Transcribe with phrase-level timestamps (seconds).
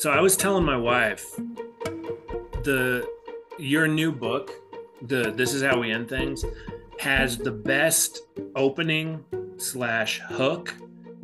[0.00, 1.36] So I was telling my wife
[2.64, 3.06] the
[3.58, 4.50] your new book,
[5.02, 6.42] the This Is How We End Things,
[6.98, 8.20] has the best
[8.56, 9.22] opening
[9.58, 10.72] slash hook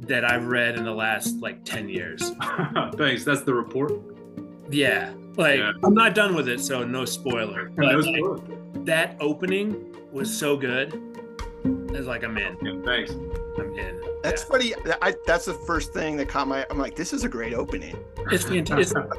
[0.01, 2.33] that I've read in the last like 10 years.
[2.97, 3.25] Thanks.
[3.25, 3.95] That's the report.
[4.69, 5.15] Yeah.
[5.37, 5.73] Like Yeah.
[5.83, 7.71] I'm not done with it, so no spoiler.
[7.77, 8.41] But No like, spoiler.
[8.85, 11.01] that opening was so good.
[11.65, 12.59] It's like I'm in.
[12.61, 13.11] Yeah, thanks.
[13.59, 13.96] I'm in.
[14.27, 14.75] That's funny.
[15.03, 16.67] I, that's the first thing that caught my.
[16.69, 17.97] I'm like, this is a great opening.
[18.31, 18.99] It's fantastic.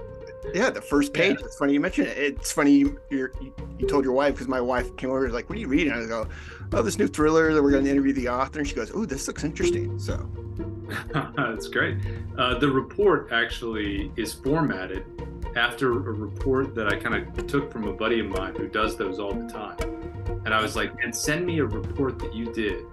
[0.53, 1.35] Yeah, the first page.
[1.41, 2.17] It's funny you mentioned it.
[2.17, 5.25] It's funny you you're, you, you told your wife because my wife came over.
[5.25, 6.25] and was like, "What are you reading?" I go,
[6.71, 9.03] "Oh, this new thriller that we're going to interview the author." And she goes, "Oh,
[9.03, 10.25] this looks interesting." So,
[11.35, 11.97] That's great.
[12.37, 15.03] Uh, the report actually is formatted
[15.57, 18.95] after a report that I kind of took from a buddy of mine who does
[18.95, 19.77] those all the time.
[20.45, 22.85] And I was like, and send me a report that you did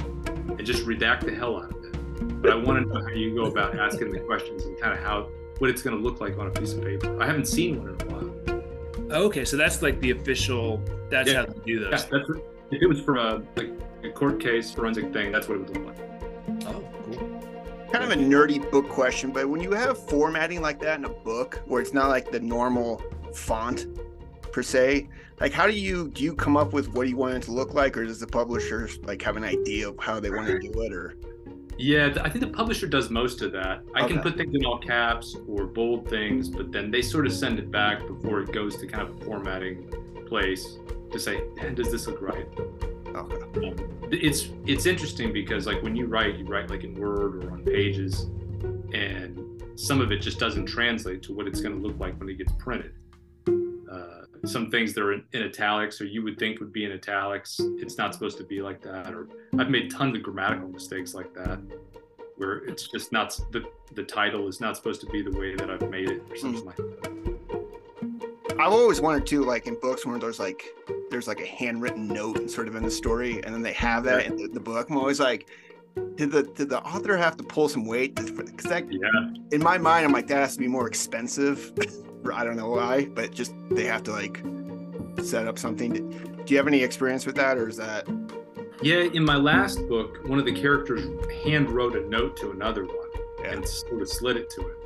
[0.49, 1.84] and just redact the hell out of it.
[2.21, 4.99] But I want to know how you go about asking the questions and kind of
[5.05, 7.21] how what it's going to look like on a piece of paper.
[7.23, 8.61] I haven't seen one in a while.
[9.11, 10.83] Oh, okay, so that's like the official.
[11.11, 11.41] That's Yeah.
[11.41, 12.07] how they do Yeah, those.
[12.07, 12.29] that's,
[12.71, 13.71] if it was for a like
[14.03, 16.67] a court case forensic thing, that's what it would look like.
[16.67, 17.41] Oh, cool.
[17.93, 21.09] kind of a nerdy book question, but when you have formatting like that in a
[21.09, 23.01] book, where it's not like the normal
[23.33, 23.87] font
[24.51, 25.09] per se,
[25.41, 27.75] like how do you do you come up with what you want it to look
[27.75, 30.83] like, or does the publisher like have an idea of how they want to do
[30.83, 31.15] it, or
[31.77, 33.83] Yeah, I think the publisher does most of that.
[33.95, 37.33] I can put things in all caps or bold things, but then they sort of
[37.33, 39.93] send it back before it goes to kind of a formatting
[40.27, 40.79] place
[41.11, 41.43] to say,
[41.75, 42.47] does this look right?"
[43.15, 43.69] okay.
[43.69, 47.51] Um, it's it's interesting because like when you write, you write like in Word or
[47.51, 48.23] on pages,
[48.93, 49.41] and
[49.77, 52.39] some of it just doesn't translate to what it's going to look like when it
[52.39, 52.93] gets printed.
[54.45, 57.61] Some things that are in, in italics or you would think would be in italics,
[57.79, 59.13] it's not supposed to be like that.
[59.13, 59.29] Or
[59.59, 61.59] I've made tons of grammatical mistakes like that,
[62.37, 65.71] where it's just not the the title is not supposed to be the way that
[65.71, 66.67] I've made it or something hmm.
[66.67, 67.15] like that.
[68.59, 70.65] I've always wanted to like in books where there's like
[71.11, 74.05] there's like a handwritten note and sort of in the story, and then they have
[74.05, 74.89] that in the, the book.
[74.91, 75.49] I'm always like,
[76.17, 78.15] did the did the author have to pull some weight?
[78.15, 79.09] Because that Yeah.
[79.53, 81.73] in my mind, I'm like that has to be more expensive.
[82.33, 84.43] I don't know why, but just they have to like
[85.23, 85.93] set up something.
[86.45, 88.07] Do you have any experience with that, or is that
[88.83, 91.03] Yeah, in my last book, one of the characters
[91.45, 92.97] hand wrote a note to another one
[93.41, 93.53] Yeah.
[93.53, 94.77] and sort of slid it to it.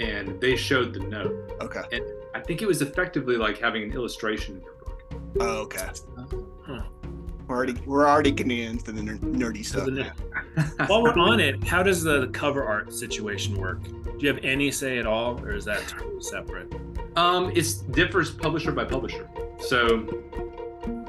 [0.00, 1.34] And they showed the note.
[1.60, 1.82] okay?
[1.92, 2.04] And
[2.34, 5.02] I think it was effectively like having an illustration in your book.
[5.40, 5.88] Oh, okay.
[6.64, 6.82] Huh.
[7.46, 9.84] We're already we're already getting into the ner- nerdy So stuff.
[9.86, 13.80] the ne- While we're on it, how does the cover art situation work?
[14.20, 16.70] Do you have any say at all, or is that totally separate?
[17.16, 19.26] Um, it differs publisher by publisher.
[19.60, 20.06] So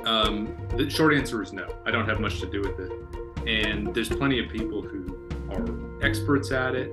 [0.06, 1.68] um, the short answer is no.
[1.86, 2.90] I don't have much to do with it.
[3.46, 6.90] And there's plenty of people who are experts at it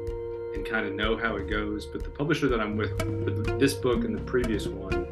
[0.57, 1.87] and kind of know how it goes.
[1.87, 5.07] But the publisher that I'm with, with this book and the previous one,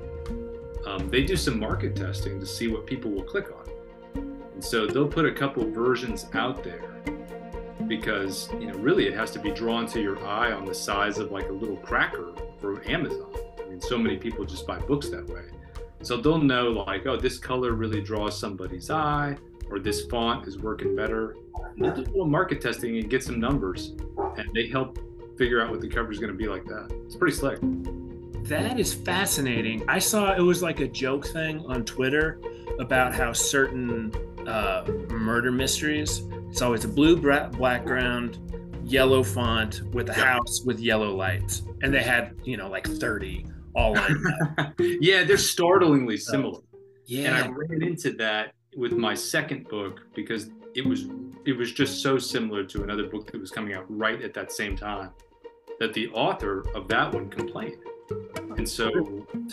[0.88, 4.26] um, they do some market testing to see what people will click on.
[4.54, 6.85] And so they'll put a couple versions out there
[7.88, 11.18] because you know really it has to be drawn to your eye on the size
[11.18, 13.32] of like a little cracker for Amazon.
[13.58, 15.42] I mean, so many people just buy books that way.
[16.02, 19.36] So they'll know like, oh, this color really draws somebody's eye,
[19.70, 21.36] or this font is working better.
[21.76, 23.94] They'll do a little market testing and get some numbers,
[24.36, 24.98] and they help
[25.36, 26.90] figure out what the cover is going to be like that.
[27.04, 27.58] It's pretty slick.
[28.44, 29.84] That is fascinating.
[29.88, 32.40] I saw it was like a joke thing on Twitter
[32.78, 34.12] about how certain
[34.46, 38.38] uh, murder mysteries, it's always a blue background,
[38.84, 41.62] yellow font with a house with yellow lights.
[41.82, 44.24] And they had, you know, like 30 all lined
[44.58, 44.72] up.
[44.78, 46.60] yeah, they're startlingly similar.
[47.04, 51.06] Yeah, and I ran into that with my second book because it was
[51.46, 54.52] it was just so similar to another book that was coming out right at that
[54.52, 55.10] same time
[55.80, 57.78] that the author of that one complained
[58.56, 58.90] and so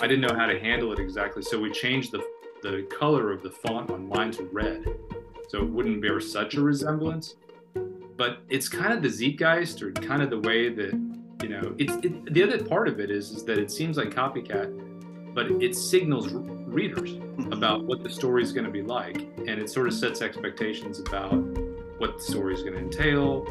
[0.01, 2.21] i didn't know how to handle it exactly so we changed the
[2.63, 4.85] the color of the font on mine to red
[5.50, 7.36] so it wouldn't bear such a resemblance.
[8.18, 10.94] But it's kind of the zeitgeist or kind of the way that
[11.44, 14.10] you know it's it, the other part of it is is that it seems like
[14.10, 14.71] copycat
[15.36, 17.19] but it signals readers
[17.51, 21.00] about what the story is going to be like and it sort of sets expectations
[21.00, 21.33] about
[21.98, 23.45] what the story is going to entail.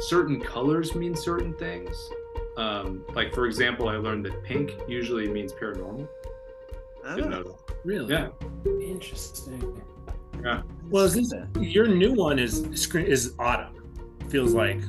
[0.00, 2.10] Certain colors mean certain things.
[2.56, 6.06] Um, like for example i learned that pink usually means paranormal
[7.16, 7.74] Didn't know that.
[7.84, 8.12] Really?
[8.12, 8.28] yeah
[8.80, 9.80] Interesting.
[10.44, 10.62] Yeah.
[10.90, 13.74] Well, is this, your new one is screen is autumn.
[14.28, 14.80] Feels like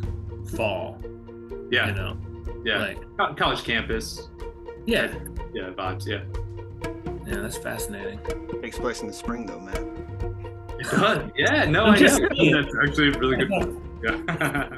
[0.56, 0.97] fall.
[1.71, 2.18] yeah You know.
[2.63, 4.29] yeah Like, Co- college campus
[4.85, 5.13] yeah.
[5.53, 6.23] yeah vibes yeah
[7.27, 8.19] Yeah, that's fascinating.
[8.62, 9.83] Takes place in the spring though, man.
[10.79, 14.69] it does yeah no I'm just that's actually a really good point yeah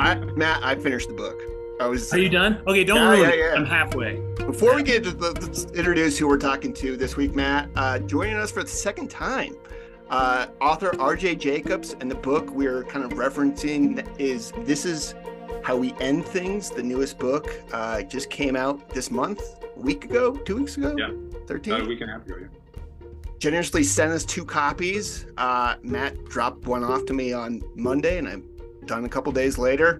[0.00, 1.36] I Matt, I finished the book.
[1.80, 2.12] I was.
[2.12, 2.62] Are you done?
[2.66, 3.56] Okay, don't Yeah, ruin yeah, it.
[3.56, 4.20] I'm halfway.
[4.36, 7.70] Before we get to the, let's introduce who we're talking to this week, Matt.
[7.74, 9.54] Uh, joining us for the second time,
[10.10, 11.36] uh, author R.J.
[11.36, 15.14] Jacobs, and the book we're kind of referencing is "This Is
[15.62, 19.40] How We End Things." The newest book uh, just came out this month,
[19.74, 21.10] a week ago, two weeks ago, Yeah.
[21.46, 21.72] thirteen.
[21.74, 22.36] About a week and a half ago.
[22.42, 22.46] Yeah.
[23.38, 25.24] generously sent us two copies.
[25.38, 28.44] Uh, Matt dropped one off to me on Monday, and I'm
[28.84, 29.98] done a couple days later.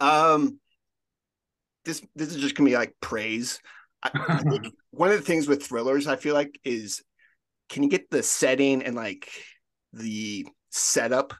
[0.00, 0.58] Um,
[1.84, 3.60] this this is just gonna be like praise.
[4.02, 7.02] I, I think one of the things with thrillers, I feel like, is
[7.68, 9.28] can you get the setting and like
[9.92, 11.34] the setup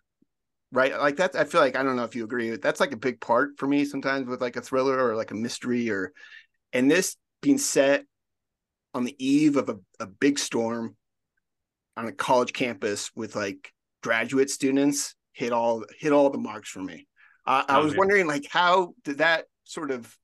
[0.73, 0.99] right?
[0.99, 2.97] Like that's I feel like I don't know if you agree with that's like a
[2.97, 6.13] big part for me sometimes with like a thriller or like a mystery or
[6.73, 8.05] and this being set
[8.95, 10.97] on the eve of a, a big storm
[11.97, 13.73] on a college campus with like
[14.03, 17.07] graduate students hit all hit all the marks for me.
[17.47, 20.17] Uh, I Oh, was wondering like how did that sort of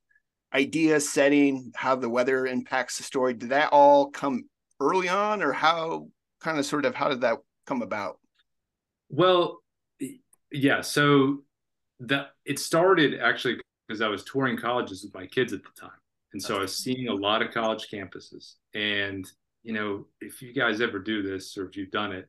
[0.53, 4.43] idea setting how the weather impacts the story did that all come
[4.79, 6.09] early on or how
[6.41, 8.19] kind of sort of how did that come about?
[9.09, 9.61] Well,
[10.51, 10.81] yeah.
[10.81, 11.43] So
[12.01, 15.99] that it started actually because I was touring colleges with my kids at the time,
[16.33, 18.55] and so I was seeing a lot of college campuses.
[18.73, 19.29] And
[19.63, 22.27] you know, if you guys ever do this or if you've done it,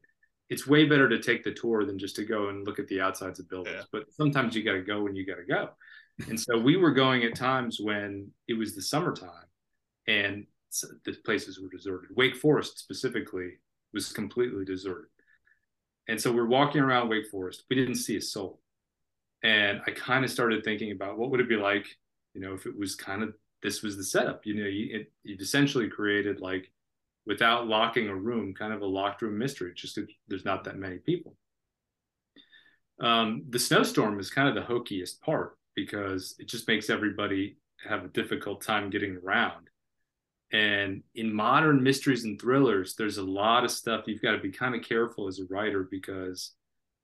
[0.50, 3.00] it's way better to take the tour than just to go and look at the
[3.00, 3.76] outsides of buildings.
[3.78, 3.84] Yeah.
[3.92, 5.70] But sometimes you got to go when you got to go.
[6.28, 9.48] And so we were going at times when it was the summertime,
[10.06, 10.46] and
[11.04, 12.10] the places were deserted.
[12.14, 13.54] Wake Forest specifically
[13.92, 15.08] was completely deserted.
[16.08, 17.64] And so we're walking around Wake Forest.
[17.70, 18.60] We didn't see a soul.
[19.42, 21.86] And I kind of started thinking about what would it be like,
[22.34, 24.44] you know, if it was kind of this was the setup.
[24.44, 26.70] You know, you, it, you've essentially created like
[27.26, 29.72] without locking a room, kind of a locked room mystery.
[29.74, 29.98] Just
[30.28, 31.36] there's not that many people.
[33.00, 37.56] Um, the snowstorm is kind of the hokiest part because it just makes everybody
[37.88, 39.68] have a difficult time getting around.
[40.52, 44.52] And in modern mysteries and thrillers, there's a lot of stuff you've got to be
[44.52, 46.52] kind of careful as a writer because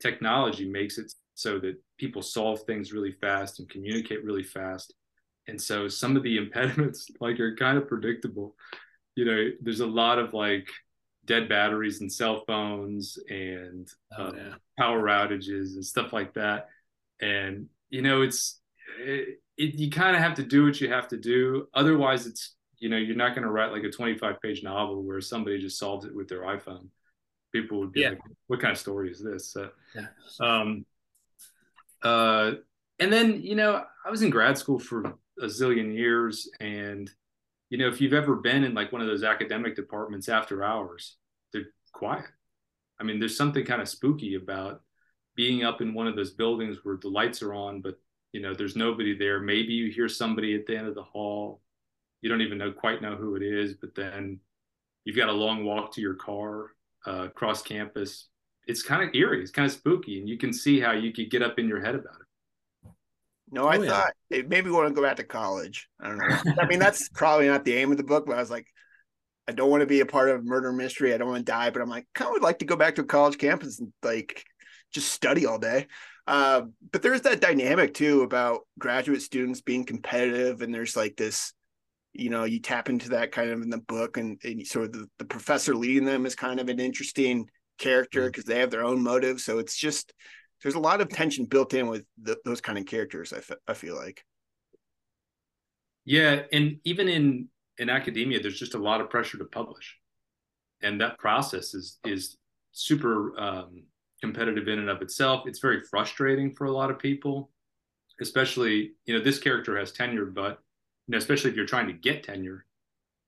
[0.00, 4.94] technology makes it so that people solve things really fast and communicate really fast.
[5.48, 8.54] And so some of the impediments like are kind of predictable.
[9.16, 10.68] You know, there's a lot of like
[11.24, 14.54] dead batteries and cell phones and Oh, uh, yeah.
[14.78, 16.68] power outages and stuff like that.
[17.20, 18.60] And you know, it's
[18.98, 21.68] it, it, you kind of have to do what you have to do.
[21.74, 25.20] Otherwise, it's you know, you're not going to write like a 25 page novel where
[25.20, 26.88] somebody just solves it with their iPhone.
[27.52, 28.08] People would be Yeah.
[28.10, 30.06] like, "What kind of story is this?" So, Yeah.
[30.40, 30.86] um,
[32.02, 32.52] uh,
[32.98, 37.10] and then you know, I was in grad school for a zillion years, and
[37.70, 41.16] you know, if you've ever been in like one of those academic departments after hours,
[41.52, 42.26] they're quiet.
[43.00, 44.82] I mean, there's something kind of spooky about
[45.36, 47.94] being up in one of those buildings where the lights are on, but
[48.32, 49.40] you know, there's nobody there.
[49.40, 51.62] Maybe you hear somebody at the end of the hall.
[52.20, 54.40] You don't even know quite know who it is, but then
[55.04, 56.72] you've got a long walk to your car
[57.06, 58.28] uh, across campus.
[58.66, 59.40] It's kind of eerie.
[59.40, 61.80] It's kind of spooky, and you can see how you could get up in your
[61.80, 62.26] head about it.
[63.52, 63.90] No, I Oh, yeah.
[63.90, 65.88] thought it made me want to go back to college.
[66.00, 66.36] I don't know.
[66.60, 68.66] I mean, that's probably not the aim of the book, but I was like,
[69.48, 71.12] I don't want to be a part of murder mystery.
[71.12, 72.94] I don't want to die, but I'm like, kind of would like to go back
[72.96, 74.44] to a college campus and like
[74.92, 75.88] just study all day.
[76.26, 81.52] Uh, but there's that dynamic too about graduate students being competitive, and there's like this,
[82.12, 84.92] you know, you tap into that kind of in the book, and, and sort of
[84.92, 88.84] the, the professor leading them is kind of an interesting character because they have their
[88.84, 89.42] own motives.
[89.44, 90.12] So it's just
[90.62, 93.32] there's a lot of tension built in with th those kind of characters.
[93.32, 94.24] I I feel like.
[96.04, 97.48] Yeah, and even in
[97.78, 99.96] in academia, there's just a lot of pressure to publish,
[100.82, 102.36] and that process is is
[102.72, 103.84] super um,
[104.20, 105.46] competitive in and of itself.
[105.46, 107.50] It's very frustrating for a lot of people,
[108.20, 110.60] especially you know this character has tenure, but
[111.06, 112.66] you know especially if you're trying to get tenure,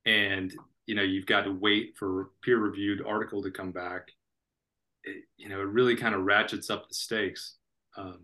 [0.06, 0.54] and
[0.86, 4.10] you know you've got to wait for peer reviewed article to come back.
[5.04, 7.56] It, you know it really kind of ratchets up the stakes,
[7.96, 8.20] um,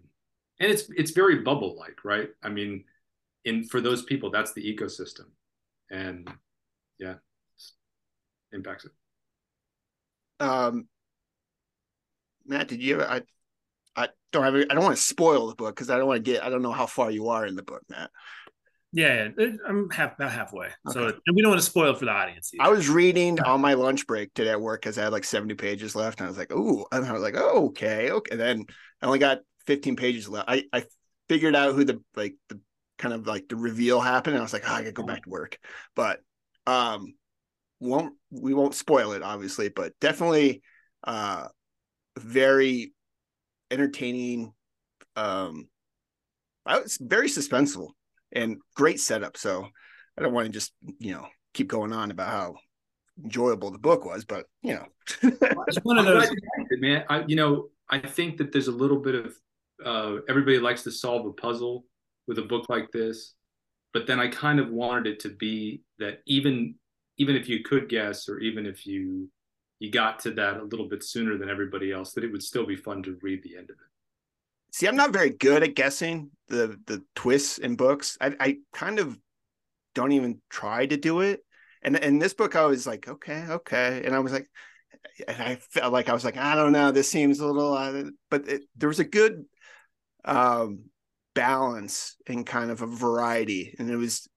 [0.61, 2.31] and it's it's very bubble like, right?
[2.43, 2.85] I mean
[3.45, 5.27] in for those people that's the ecosystem
[5.91, 6.29] and
[6.99, 7.15] yeah
[8.53, 8.93] impacts it
[10.41, 10.89] Um,
[12.47, 13.07] Matt, did you ever?
[13.09, 13.23] I
[13.97, 14.55] I don't have.
[14.55, 16.43] I don't want to spoil the book because I don't want to get.
[16.43, 18.11] I don't know how far you are in the book, Matt.
[18.93, 19.49] Yeah, yeah.
[19.67, 20.69] I'm half about halfway.
[20.91, 22.53] So and we don't want to spoil for the audience.
[22.55, 22.63] either.
[22.63, 25.55] I was reading on my lunch break today at work because I had like 70
[25.55, 26.21] pages left.
[26.21, 28.31] And I was like, oh, and I was like, oh, okay, okay.
[28.33, 28.65] And then
[29.03, 30.49] I only got 15 pages left.
[30.49, 30.85] I, I
[31.29, 32.61] figured out who the like the
[32.99, 34.35] kind of like the reveal happened.
[34.35, 35.59] And I was like, oh, I gotta go back to work.
[35.95, 36.21] But
[36.67, 37.15] um
[37.81, 40.63] won't we won't spoil it, obviously, but definitely
[41.05, 41.49] uh
[42.19, 42.93] very
[43.71, 44.53] entertaining
[45.17, 45.69] um,
[46.65, 47.91] I was very suspenseful
[48.33, 49.37] and great setup.
[49.37, 49.67] So
[50.17, 52.55] I don't want to just you know keep going on about how
[53.23, 54.87] enjoyable the book was, but you know,
[55.67, 56.31] it's one of those.
[56.73, 59.35] Man, I, you know, I think that there's a little bit of
[59.85, 61.85] uh, everybody likes to solve a puzzle
[62.27, 63.35] with a book like this,
[63.93, 66.75] but then I kind of wanted it to be that even
[67.19, 69.29] even if you could guess, or even if you
[69.81, 72.67] you got to that a little bit sooner than everybody else, that it would still
[72.67, 73.88] be fun to read the end of it.
[74.73, 78.17] See, I'm not very good at guessing the the twists in books.
[78.21, 79.19] I, I kind of
[79.95, 81.41] don't even try to do it.
[81.83, 84.49] And in this book, I was like, okay, okay, and I was like,
[85.27, 88.05] and I felt like I was like, I don't know, this seems a little, uh,
[88.31, 89.45] but it, there was a good
[90.25, 90.85] um,
[91.35, 94.29] balance and kind of a variety, and it was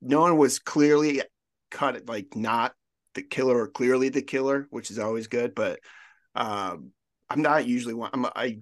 [0.00, 1.22] no one was clearly
[1.70, 2.72] cut like not
[3.14, 5.54] the killer or clearly the killer, which is always good.
[5.54, 5.80] But
[6.34, 6.92] um,
[7.28, 8.10] I'm not usually one.
[8.12, 8.60] I'm, I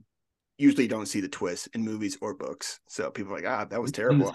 [0.58, 2.80] usually don't see the twist in movies or books.
[2.88, 4.34] So people are like, ah, that was terrible.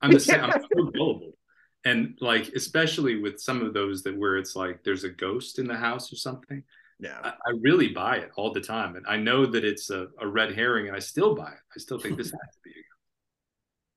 [0.00, 0.40] I'm the same.
[0.40, 1.32] I'm so gullible
[1.84, 5.66] and like especially with some of those that where it's like there's a ghost in
[5.66, 6.62] the house or something
[7.00, 10.06] yeah i, I really buy it all the time and i know that it's a,
[10.20, 12.72] a, red herring and i still buy it i still think this has to be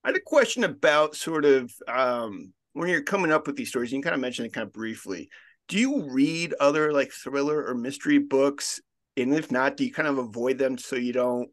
[0.06, 3.92] I had a question about sort of um, when you're coming up with these stories.
[3.92, 5.32] You kind of mentioned it kind of briefly.
[5.68, 8.80] Do you read other like thriller or mystery books?
[9.18, 11.50] And if not, do you kind of avoid them so you don't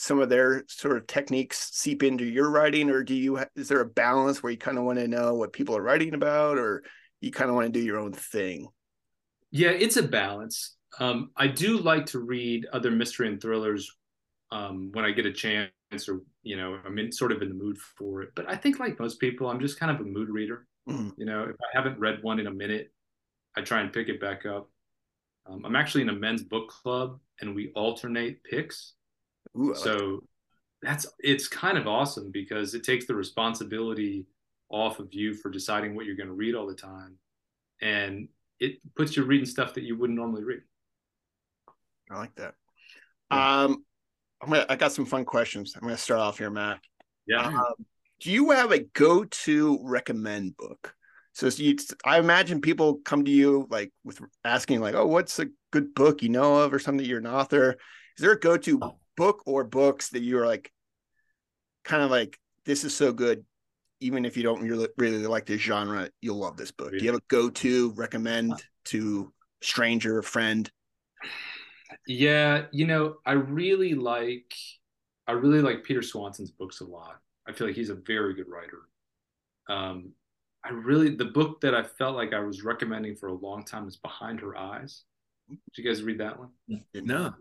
[0.00, 3.80] some of their sort of techniques seep into your writing or do you is there
[3.80, 6.84] a balance where you kind of want to know what people are writing about or
[7.20, 8.68] you kind of want to do your own thing?
[9.50, 10.76] Yeah it's a balance.
[11.00, 13.90] Um, i do like to read other mystery and thrillers
[14.50, 15.70] um, when i get a chance
[16.08, 18.30] or you know i'm in sort of in the mood for it.
[18.36, 20.66] But i think like most people i'm just kind of a mood reader.
[20.88, 21.10] Mm-hmm.
[21.18, 22.92] you know if i haven't read one in a minute
[23.56, 24.70] i try and pick it back up
[25.48, 28.94] um, i'm actually in a men's book club and we alternate picks
[29.56, 30.20] Ooh, so like
[30.82, 34.26] that's it's kind of awesome because it takes the responsibility
[34.70, 37.16] off of you for deciding what you're going to read all the time,
[37.80, 38.28] and
[38.60, 40.60] it puts you reading stuff that you wouldn't normally read.
[42.10, 42.54] I like that.
[43.30, 43.62] Yeah.
[43.64, 43.84] Um,
[44.40, 45.74] I'm gonna, I got some fun questions.
[45.74, 46.80] I'm going to start off here, Matt.
[47.26, 47.46] Yeah.
[47.46, 47.74] Um,
[48.20, 50.94] do you have a go-to recommend book?
[51.38, 55.46] So you, I imagine people come to you like with asking like, "Oh, what's a
[55.70, 57.76] good book you know of, or something you're an author?"
[58.16, 58.98] Is there a go-to oh.
[59.16, 60.72] book or books that you're like
[61.84, 63.44] kind of like this is so good
[64.00, 66.90] even if you don't really, really like this genre you'll love this book.
[66.90, 68.54] Do you have a go-to recommend
[68.86, 70.68] to stranger friend?
[72.08, 74.52] Yeah you know i really like
[75.28, 77.20] i really like peter swanson's books a lot.
[77.46, 78.88] I feel like he's a very good writer.
[79.68, 80.14] Um
[80.64, 83.86] i really the book that i felt like i was recommending for a long time
[83.86, 85.04] is behind her eyes.
[85.48, 86.50] Did you guys read that one?
[86.94, 87.34] No.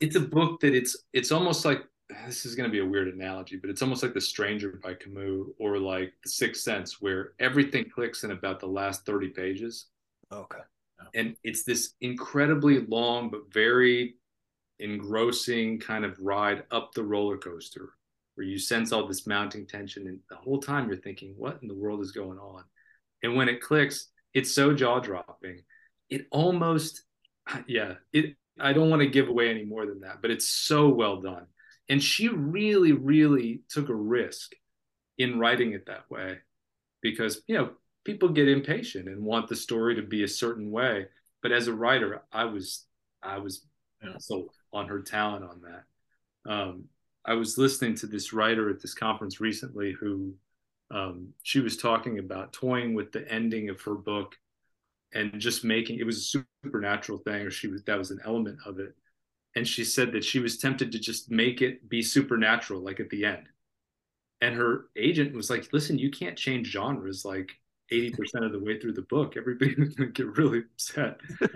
[0.00, 1.84] It's a book that it's it's almost like
[2.26, 4.94] this is going to be a weird analogy, but it's almost like The Stranger by
[4.94, 9.86] Camus or like The Sixth Sense, where everything clicks in about the last 30 pages.
[10.32, 10.58] Okay.
[11.14, 14.14] And it's this incredibly long but very
[14.78, 17.90] engrossing kind of ride up the roller coaster
[18.38, 20.06] where you sense all this mounting tension.
[20.06, 22.62] And the whole time you're thinking, what in the world is going on?
[23.24, 25.62] And when it clicks, it's so jaw dropping.
[26.08, 27.02] It almost,
[27.66, 30.88] yeah, it I don't want to give away any more than that, but it's so
[30.88, 31.46] well done.
[31.88, 34.52] And she really, really took a risk
[35.16, 36.38] in writing it that way
[37.02, 37.70] because, you know,
[38.04, 41.06] people get impatient and want the story to be a certain way.
[41.42, 42.84] But as a writer, I was,
[43.20, 43.64] I was
[44.00, 44.18] yeah.
[44.18, 46.52] sold on her talent on that.
[46.52, 46.84] Um,
[47.28, 50.32] I was listening to this writer at this conference recently who
[50.90, 54.34] um, she was talking about toying with the ending of her book
[55.12, 58.58] and just making it was a supernatural thing or she was that was an element
[58.64, 58.94] of it.
[59.54, 63.10] And she said that she was tempted to just make it be supernatural like at
[63.10, 63.46] the end.
[64.40, 67.50] And her agent was like listen you can't change genres like
[67.92, 69.36] 80% of the way through the book.
[69.36, 71.20] Everybody's going to get really upset.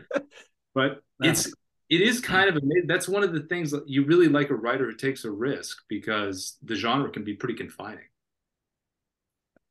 [0.74, 1.52] But it's
[1.92, 4.54] it is kind of amazing that's one of the things that you really like a
[4.54, 8.04] writer who takes a risk because the genre can be pretty confining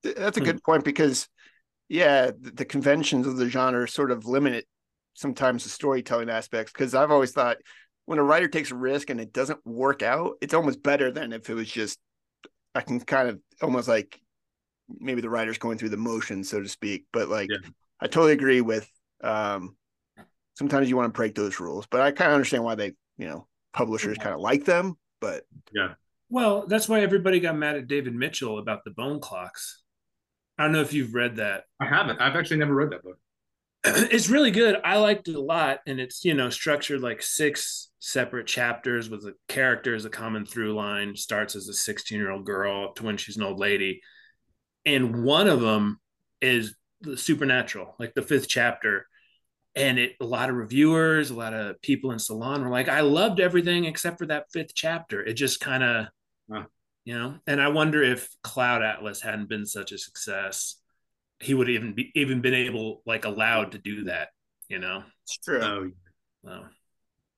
[0.03, 1.27] that's a good point because
[1.89, 4.67] yeah, the, the conventions of the genre sort of limit it
[5.13, 7.57] sometimes the storytelling aspects because I've always thought
[8.05, 11.33] when a writer takes a risk and it doesn't work out, it's almost better than
[11.33, 11.99] if it was just
[12.73, 14.19] I can kind of almost like
[14.87, 17.05] maybe the writer's going through the motion, so to speak.
[17.11, 17.69] But like yeah.
[17.99, 18.89] I totally agree with
[19.21, 19.75] um
[20.61, 23.27] sometimes you want to break those rules, but I kind of understand why they, you
[23.27, 24.95] know, publishers kind of like them.
[25.19, 25.95] But yeah.
[26.29, 29.81] Well, that's why everybody got mad at David Mitchell about the bone clocks.
[30.59, 31.63] I don't know if you've read that.
[31.79, 32.21] I haven't.
[32.21, 33.17] I've actually never read that book.
[33.83, 34.79] it's really good.
[34.83, 39.25] I liked it a lot, and it's you know structured like six separate chapters with
[39.25, 41.15] a character as a common through line.
[41.15, 44.01] Starts as a 16 year old girl to when she's an old lady,
[44.85, 45.99] and one of them
[46.39, 49.07] is the supernatural, like the fifth chapter.
[49.75, 53.01] And it a lot of reviewers, a lot of people in salon were like, I
[53.01, 55.23] loved everything except for that fifth chapter.
[55.23, 56.07] It just kind of,
[56.51, 56.65] Huh.
[57.05, 57.37] you know.
[57.47, 60.75] And I wonder if Cloud Atlas hadn't been such a success,
[61.39, 64.29] he would even be even been able like allowed to do that,
[64.67, 65.03] you know.
[65.23, 65.61] It's true.
[65.63, 65.91] Oh,
[66.45, 66.65] So,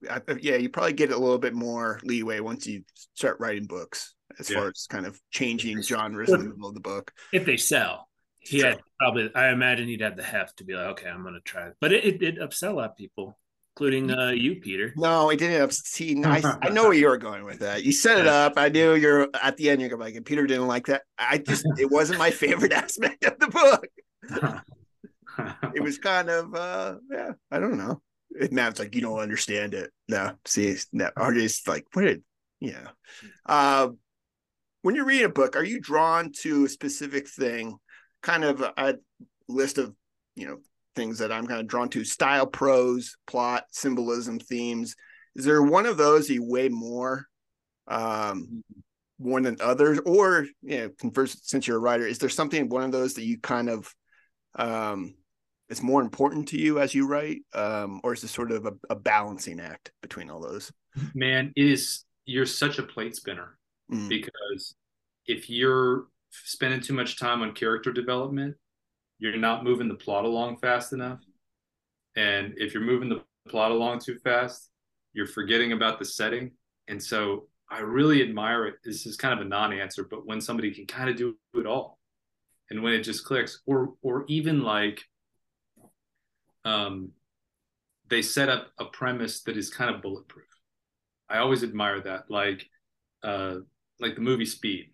[0.10, 4.16] I, yeah, you probably get a little bit more leeway once you start writing books,
[4.40, 4.58] as Yeah.
[4.58, 7.14] far as kind of changing genres in the middle of the book.
[7.32, 8.10] if they sell,
[8.44, 8.70] he Sure.
[8.72, 9.32] had probably.
[9.36, 11.76] I imagine he'd have the heft to be like, okay, I'm going to try it.
[11.80, 13.38] But it, it did upsell a lot of people,
[13.76, 14.94] including uh, you, Peter.
[14.98, 15.74] No, it didn't.
[15.74, 17.84] See, I, I know where you were going with that.
[17.84, 18.54] You set it up.
[18.58, 19.82] I knew you're at the end.
[19.82, 21.04] You're gonna like, and Peter didn't like that.
[21.18, 24.62] I just, it wasn't my favorite aspect of the book.
[25.74, 28.04] It was kind of, uh yeah, I don't know.
[28.40, 29.90] And Matt's like, you don't understand it.
[30.08, 32.24] No, see, no, RJ's like, what did,
[32.60, 32.90] yeah.
[33.46, 33.90] Uh,
[34.84, 37.78] when you're reading a book, are you drawn to a specific thing?
[38.24, 38.96] Kind of a
[39.48, 39.94] list of,
[40.36, 40.58] you know,
[40.96, 44.96] things that I'm kind of drawn to style, prose, plot, symbolism, themes.
[45.36, 47.28] Is there one of those you weigh more,
[47.88, 48.64] um,
[49.18, 50.00] one than others?
[50.06, 53.24] Or, you know, converse, since you're a writer, is there something, one of those that
[53.26, 53.94] you kind of,
[54.56, 55.14] um,
[55.70, 58.74] is more important to you as you write um or is this sort of a,
[58.92, 60.72] a balancing act between all those
[61.16, 62.04] man, it is.
[62.26, 63.58] You're such a plate spinner
[63.92, 64.76] Mm, because
[65.26, 66.06] if you're
[66.46, 68.56] spending too much time on character development,
[69.20, 71.20] you're not moving the plot along fast enough.
[72.16, 74.70] And if you're moving the plot along too fast,
[75.14, 76.52] you're forgetting about the setting.
[76.88, 78.76] And so I really admire it.
[78.84, 82.00] This is kind of a non-answer, but when somebody can kind of do it all
[82.70, 85.04] and when it just clicks, or or even like
[86.66, 87.12] um
[88.10, 90.46] they set up a premise that is kind of bulletproof.
[91.30, 92.30] I always admire that.
[92.30, 92.68] Like
[93.24, 93.58] uh
[94.00, 94.93] like the movie Speed.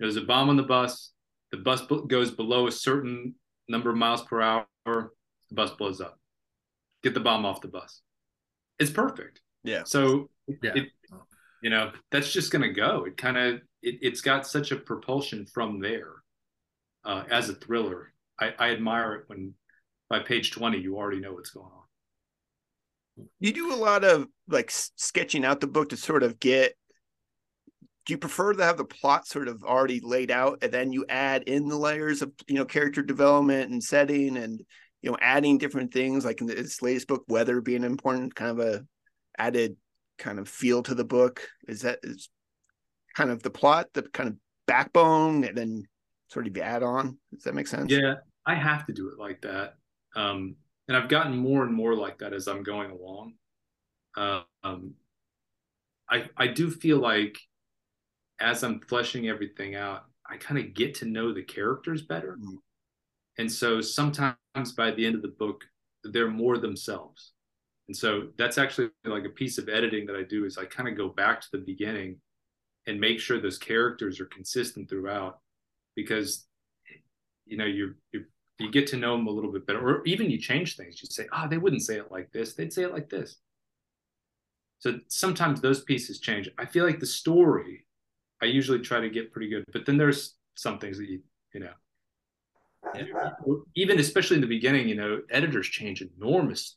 [0.00, 1.12] There's a bomb on the bus.
[1.52, 3.34] The bus b- goes below a certain
[3.68, 4.66] number of miles per hour.
[4.86, 6.18] The bus blows up.
[7.04, 8.00] Get the bomb off the bus.
[8.78, 9.40] It's perfect.
[9.62, 10.30] yeah So
[10.62, 10.72] Yeah.
[10.74, 10.88] it,
[11.62, 13.04] you know, that's just going to go.
[13.04, 16.12] It kind of it, it's got such a propulsion from there
[17.04, 18.12] uh, as a thriller.
[18.40, 19.54] I, I admire it when
[20.08, 23.26] by page twenty you already know what's going on.
[23.38, 26.74] you do a lot of like sketching out the book to sort of get
[28.10, 31.06] do you prefer to have the plot sort of already laid out and then you
[31.08, 34.60] add in the layers of you know character development and setting and
[35.00, 38.58] you know adding different things like in this latest book weather being important kind of
[38.58, 38.84] a
[39.38, 39.76] added
[40.18, 42.28] kind of feel to the book is that is
[43.14, 44.34] kind of the plot the kind of
[44.66, 45.84] backbone and then
[46.26, 49.20] sort of the add on does that make sense Yeah, I have to do it
[49.20, 49.74] like that.
[50.16, 50.56] Um,
[50.88, 53.34] and I've gotten more and more like that as I'm going along.
[54.16, 54.94] Um,
[56.10, 57.38] I I do feel like
[58.40, 62.38] as I'm fleshing everything out, I kind of get to know the characters better.
[62.42, 62.56] Mm.
[63.38, 64.36] And so sometimes
[64.76, 65.64] by the end of the book,
[66.04, 67.32] they're more themselves.
[67.88, 70.88] And so that's actually like a piece of editing that I do is I kind
[70.88, 72.20] of go back to the beginning
[72.86, 75.40] and make sure those characters are consistent throughout
[75.96, 76.46] because
[77.46, 78.24] you know you you
[78.58, 81.08] you get to know them a little bit better or even you change things you
[81.10, 83.36] say oh they wouldn't say it like this they'd say it like this
[84.78, 87.86] so sometimes those pieces change i feel like the story
[88.42, 91.20] i usually try to get pretty good but then there's some things that you
[91.54, 91.72] you know
[93.76, 96.76] even especially in the beginning you know editors change enormous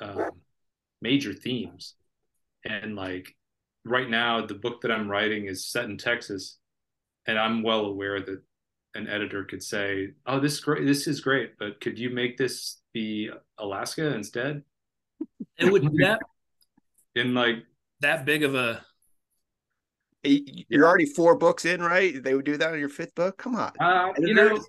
[0.00, 0.30] um,
[1.00, 1.94] major themes
[2.64, 3.34] and like
[3.84, 6.58] right now the book that i'm writing is set in texas
[7.26, 8.40] and i'm well aware that
[8.94, 10.86] an editor could say, "Oh, this is great.
[10.86, 14.62] This is great, but could you make this be Alaska instead?"
[15.58, 16.20] It would be that
[17.14, 17.64] In like,
[18.00, 18.84] that big of a
[20.24, 23.54] you're already four books in right they would do that on your fifth book come
[23.54, 24.62] on uh, you know,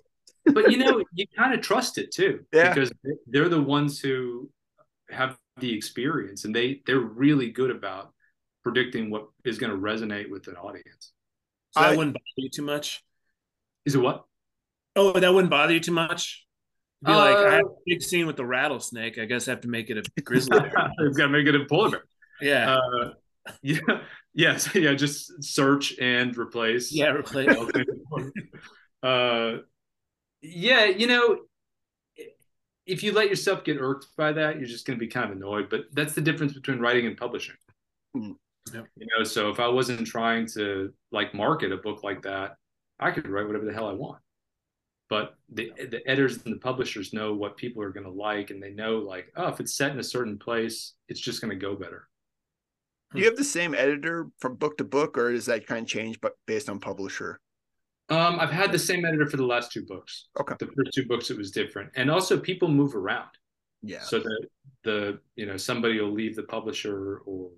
[0.54, 2.72] but you know, you kind of trust it too, Yeah.
[2.72, 2.92] because
[3.26, 4.48] they're the ones who
[5.10, 8.12] have the experience, and they they're really good about
[8.62, 11.12] predicting what is going to resonate with an audience.
[11.72, 13.02] so that I- wouldn't bother you too much.
[13.86, 14.24] Is it what?
[14.94, 16.46] Oh, that wouldn't bother you too much.
[17.04, 19.18] Be like, I Uh, have a big scene with the rattlesnake.
[19.18, 20.72] I guess I have to make it a grizzly bear.
[20.98, 22.04] it's got to make it a polar bear.
[22.40, 23.10] Yeah, Uh,
[23.62, 23.80] yeah,
[24.34, 24.94] yes, yeah.
[24.94, 26.92] Just search and replace.
[26.92, 27.10] yeah.
[27.10, 27.56] Replace.
[29.02, 29.58] uh,
[30.42, 31.38] yeah, you know,
[32.86, 35.36] if you let yourself get irked by that, you're just going to be kind of
[35.36, 35.68] annoyed.
[35.70, 37.56] But that's the difference between writing and publishing.
[38.16, 38.36] Mm.
[38.74, 38.86] Yep.
[38.96, 42.56] You know, so if I wasn't trying to like market a book like that,
[42.98, 44.20] I could write whatever the hell I want.
[45.08, 48.62] but the the editors and the publishers know what people are going to like, and
[48.62, 51.56] they know like, oh, if it's set in a certain place, it's just going to
[51.56, 52.08] go better.
[53.14, 55.88] Do you have the same editor from book to book, or does that kind of
[55.88, 57.40] change, but based on publisher?
[58.08, 60.28] Um, I've had the same editor for the last two books.
[60.38, 60.54] Okay.
[60.58, 63.30] The first two books it was different, and also people move around.
[63.82, 64.02] Yeah.
[64.02, 64.46] So that
[64.84, 67.50] the you know somebody will leave the publisher, or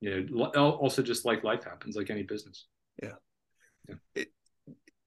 [0.00, 2.66] you know also just like life happens, like any business.
[3.02, 3.12] Yeah.
[3.88, 3.94] yeah.
[4.14, 4.28] It,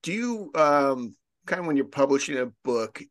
[0.04, 1.15] do you um
[1.46, 3.02] kind of when you're publishing a book,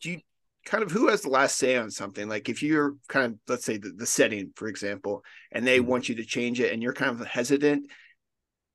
[0.00, 0.20] do you
[0.64, 2.28] kind of who has the last say on something?
[2.28, 5.88] Like if you're kind of let's say the, the setting, for example, and they mm-hmm.
[5.88, 7.86] want you to change it, and you're kind of hesitant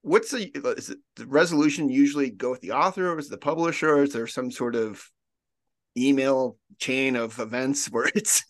[0.08, 3.90] what's the is it the resolution usually go with the author or is the publisher
[3.90, 5.04] or is there some sort of
[5.98, 8.44] email chain of events where it's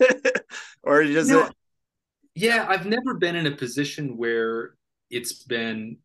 [0.84, 1.52] or does it
[2.36, 4.76] yeah i've never been in a position where
[5.10, 5.98] it's been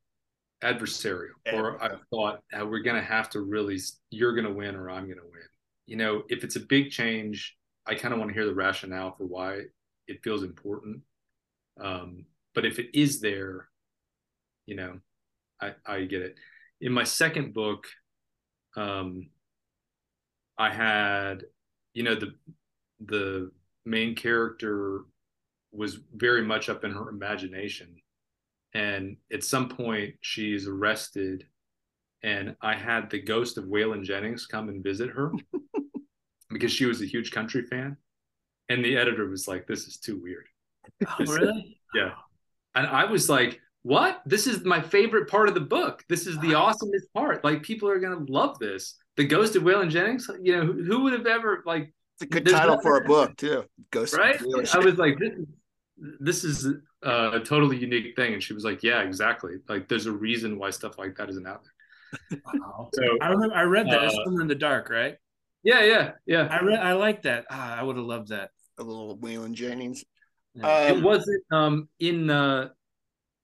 [0.62, 1.60] adversarial yeah.
[1.60, 3.78] or i've thought oh, we're going to have to really
[4.10, 5.42] you're going to win or i'm going to win
[5.86, 9.14] you know if it's a big change i kind of want to hear the rationale
[9.16, 9.60] for why
[10.08, 11.00] it feels important
[11.80, 13.68] um, but if it is there
[14.66, 14.98] you know
[15.62, 16.36] I, I get it.
[16.80, 17.86] In my second book,
[18.76, 19.28] um,
[20.58, 21.44] I had,
[21.94, 22.34] you know, the
[23.04, 23.50] the
[23.84, 25.02] main character
[25.72, 27.96] was very much up in her imagination,
[28.74, 31.46] and at some point she's arrested,
[32.22, 35.32] and I had the ghost of Waylon Jennings come and visit her
[36.50, 37.96] because she was a huge country fan,
[38.68, 40.46] and the editor was like, "This is too weird."
[41.06, 41.78] Oh, really?
[41.94, 42.12] yeah,
[42.74, 44.22] and I was like, what?
[44.24, 46.04] This is my favorite part of the book.
[46.08, 47.44] This is the awesomest part.
[47.44, 48.96] Like people are gonna love this.
[49.16, 50.30] The Ghost of Waylon Jennings.
[50.40, 51.92] You know, who, who would have ever like?
[52.14, 53.64] It's a good title for a book too.
[53.90, 54.16] Ghost.
[54.16, 54.40] Right.
[54.40, 55.46] I was like, this is
[56.20, 56.66] this is
[57.04, 59.54] uh, a totally unique thing, and she was like, yeah, exactly.
[59.68, 61.71] Like, there's a reason why stuff like that isn't out there.
[62.30, 62.88] Wow.
[62.94, 64.00] So I remember I read that.
[64.00, 65.16] Uh, it's in the dark, right?
[65.62, 66.48] Yeah, yeah, yeah.
[66.50, 66.78] I read.
[66.78, 67.46] I like that.
[67.50, 68.50] Ah, I would have loved that.
[68.78, 70.04] A little Waylon Jennings.
[70.54, 70.66] Yeah.
[70.66, 72.68] Um, it wasn't um, in uh,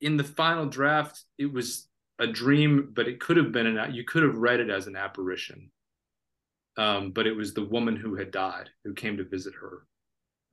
[0.00, 4.04] in the final draft, it was a dream, but it could have been an you
[4.04, 5.70] could have read it as an apparition.
[6.76, 9.86] Um, but it was the woman who had died who came to visit her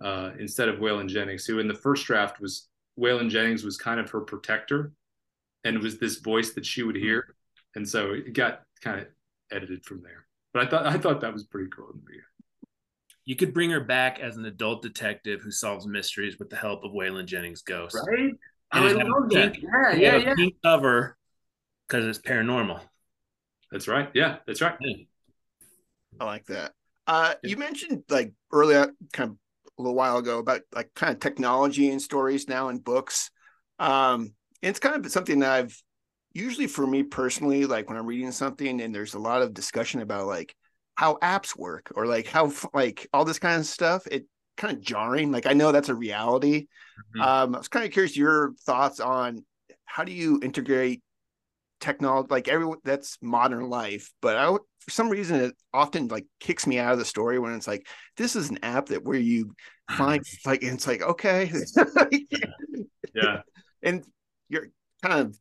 [0.03, 2.67] uh, instead of Waylon Jennings, who in the first draft was
[2.99, 4.91] Waylon Jennings was kind of her protector,
[5.63, 7.34] and it was this voice that she would hear,
[7.75, 9.07] and so it got kind of
[9.51, 10.25] edited from there.
[10.53, 12.23] But I thought I thought that was pretty cool in the beginning.
[13.25, 16.83] You could bring her back as an adult detective who solves mysteries with the help
[16.83, 17.97] of Waylon Jennings' ghost.
[18.07, 18.33] Right?
[18.71, 19.53] I love that.
[19.53, 20.35] Pink, yeah, yeah, yeah.
[20.35, 21.17] Pink cover
[21.87, 22.81] because it's paranormal.
[23.71, 24.09] That's right.
[24.13, 24.75] Yeah, that's right.
[24.79, 25.03] Yeah.
[26.19, 26.73] I like that.
[27.07, 29.37] Uh, you mentioned like earlier, kind of
[29.77, 33.31] a little while ago, about like kind of technology and stories now in books.
[33.79, 35.83] Um, it's kind of something that I've
[36.35, 40.01] usually for me personally, like when I'm reading something and there's a lot of discussion
[40.01, 40.53] about like
[40.95, 44.05] how apps work or like how like all this kind of stuff.
[44.11, 44.25] It
[44.57, 45.31] kind of jarring.
[45.31, 46.67] Like I know that's a reality.
[47.15, 47.21] Mm-hmm.
[47.21, 49.45] Um, I was kind of curious your thoughts on
[49.85, 51.01] how do you integrate
[51.79, 54.11] technology, like everyone that's modern life.
[54.21, 57.53] But I, for some reason, it often like kicks me out of the story when
[57.53, 59.55] it's like this is an app that where you
[59.89, 61.49] find like it's like okay,
[63.13, 63.41] yeah,
[63.83, 64.05] and
[64.49, 64.67] you're
[65.01, 65.39] kind of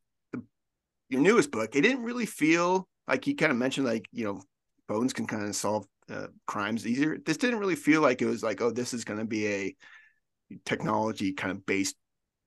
[1.08, 1.74] your newest book.
[1.76, 4.42] It didn't really feel like you kind of mentioned like you know
[4.88, 7.18] phones can kind of solve uh, crimes easier.
[7.24, 9.76] This didn't really feel like it was like, oh, this is going to be a
[10.64, 11.96] technology kind of based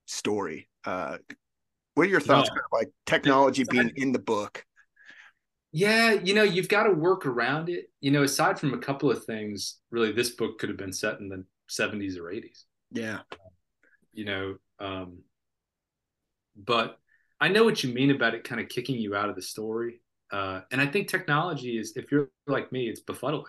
[0.06, 0.68] story.
[0.84, 1.18] Uh,
[1.94, 4.64] what are your thoughts, kind of like technology being in the book?
[5.72, 7.90] Yeah, you know, you've got to work around it.
[8.00, 11.18] You know, aside from a couple of things, really, this book could have been set
[11.18, 12.64] in the 70s or 80s.
[12.92, 13.18] Yeah.
[14.12, 15.18] You know, um,
[16.56, 16.98] but
[17.40, 20.00] I know what you mean about it kind of kicking you out of the story.
[20.30, 23.44] Uh, and I think technology is, if you're like me, it's befuddling.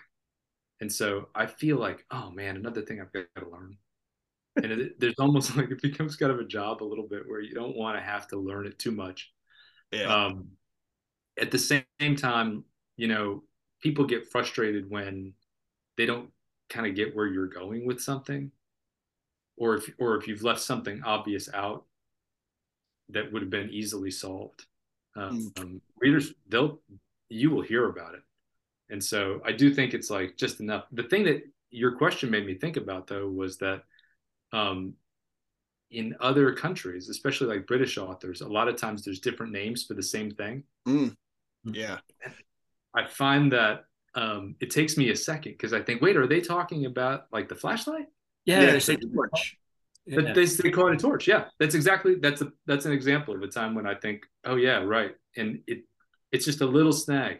[0.81, 3.77] And so I feel like, oh man, another thing I've got to learn.
[4.55, 7.41] and it, there's almost like it becomes kind of a job a little bit where
[7.41, 9.31] you don't want to have to learn it too much.
[9.91, 10.25] Yeah.
[10.25, 10.49] Um,
[11.39, 12.63] at the same time,
[12.97, 13.43] you know,
[13.81, 15.33] people get frustrated when
[15.97, 16.29] they don't
[16.69, 18.51] kind of get where you're going with something,
[19.57, 21.85] or if or if you've left something obvious out
[23.09, 24.65] that would have been easily solved.
[25.15, 25.81] Um, mm.
[25.97, 26.79] readers, they'll
[27.29, 28.21] you will hear about it,
[28.89, 30.85] and so I do think it's like just enough.
[30.91, 33.83] The thing that your question made me think about though was that
[34.53, 34.93] um,
[35.91, 39.93] in other countries, especially like British authors, a lot of times there's different names for
[39.93, 40.63] the same thing.
[40.87, 41.15] Mm.
[41.65, 41.97] Yeah,
[42.95, 46.41] I find that um, it takes me a second because I think, wait, are they
[46.41, 48.05] talking about like the flashlight?
[48.45, 49.57] Yeah, yeah they say torch.
[50.07, 51.27] But they, they call it a torch.
[51.27, 54.55] Yeah, that's exactly that's a that's an example of a time when I think, oh
[54.55, 55.83] yeah, right, and it
[56.31, 57.39] it's just a little snag.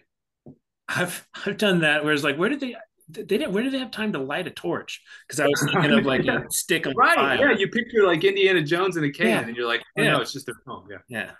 [0.88, 2.04] I've I've done that.
[2.04, 2.76] Where it's like, where did they?
[3.10, 3.54] They didn't.
[3.54, 5.02] Where did they have time to light a torch?
[5.28, 7.16] Because I was thinking of like a stick on right.
[7.16, 7.52] fire.
[7.52, 9.42] Yeah, you picture like Indiana Jones in a cave, Yeah.
[9.48, 10.12] and you're like, oh Yeah.
[10.12, 10.88] no, it's just a phone.
[10.90, 10.98] Yeah.
[11.08, 11.32] Yeah.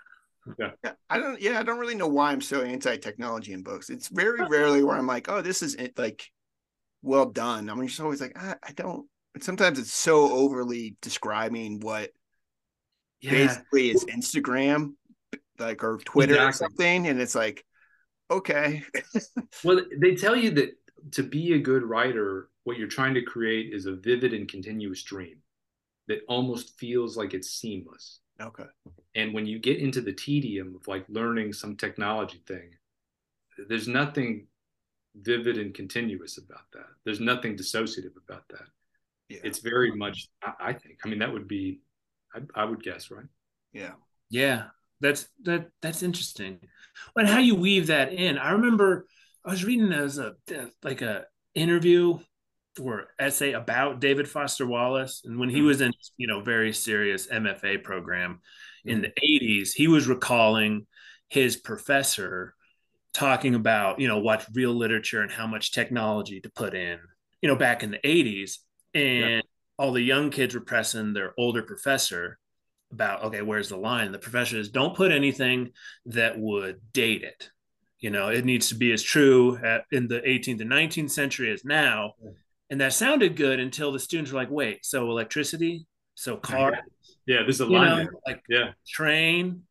[0.58, 1.40] Yeah, I don't.
[1.40, 3.90] Yeah, I don't really know why I'm so anti-technology in books.
[3.90, 6.26] It's very rarely where I'm like, oh, this is it, like
[7.02, 7.68] well done.
[7.68, 9.06] I'm just always like, I, I don't.
[9.40, 12.10] Sometimes it's so overly describing what
[13.20, 13.30] Yeah.
[13.32, 14.94] basically is Instagram,
[15.58, 17.64] like or Twitter or something, and it's like,
[18.30, 18.82] okay,
[19.64, 20.70] Well, they tell you that
[21.12, 25.02] to be a good writer, what you're trying to create is a vivid and continuous
[25.02, 25.38] dream
[26.08, 28.20] that almost feels like it's seamless.
[28.40, 28.64] okay,
[29.14, 32.70] And when you get into the tedium of like learning some technology thing,
[33.68, 34.46] there's nothing
[35.14, 36.86] vivid and continuous about that.
[37.04, 38.66] There's nothing dissociative about that.
[39.30, 40.98] Yeah, It's very much, I, I think.
[41.04, 41.80] I mean, that would be,
[42.34, 43.26] I, I would guess, right?
[43.72, 43.92] yeah,
[44.30, 44.66] Yeah,
[45.00, 46.60] that's that that's interesting.
[47.16, 48.38] And how you weave that in.
[48.38, 49.06] I remember
[49.44, 50.34] I was reading as a
[50.82, 52.18] like a interview
[52.80, 55.66] or essay about David Foster Wallace, and when he Mhm.
[55.66, 58.40] was in you know very serious MFA program
[58.86, 60.86] in the '80s, he was recalling
[61.28, 62.54] his professor
[63.14, 66.98] talking about you know what real literature and how much technology to put in
[67.42, 68.58] you know back in the '80s,
[68.94, 69.42] and
[69.78, 72.38] all the young kids were pressing their older professor
[72.92, 74.12] about okay where's the line?
[74.12, 75.70] The professor is don't put anything
[76.06, 77.50] that would date it.
[77.98, 81.50] You know it needs to be as true at, in the 18th and 19th century
[81.52, 82.14] as now.
[82.68, 85.86] And that sounded good until the students were like wait so electricity?
[86.14, 86.78] So car?
[87.26, 88.72] Yeah, there's a you line know like Yeah.
[88.86, 89.62] train.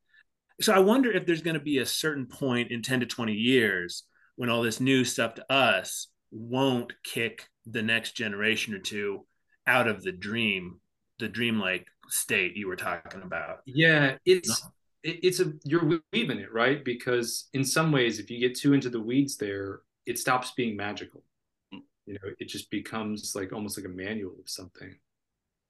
[0.62, 3.34] So i wonder if there's going to be a certain point in 10 to 20
[3.34, 4.04] years
[4.36, 9.26] when all this new stuff to us won't kick the next generation or two
[9.68, 10.80] out of the dream
[11.20, 14.64] the dreamlike state you were talking about Yeah, it's
[15.04, 18.74] it, it's a you're weaving it right because in some ways, if you get too
[18.74, 21.24] into the weeds, there it stops being magical.
[21.72, 24.96] You know, it just becomes like almost like a manual of something.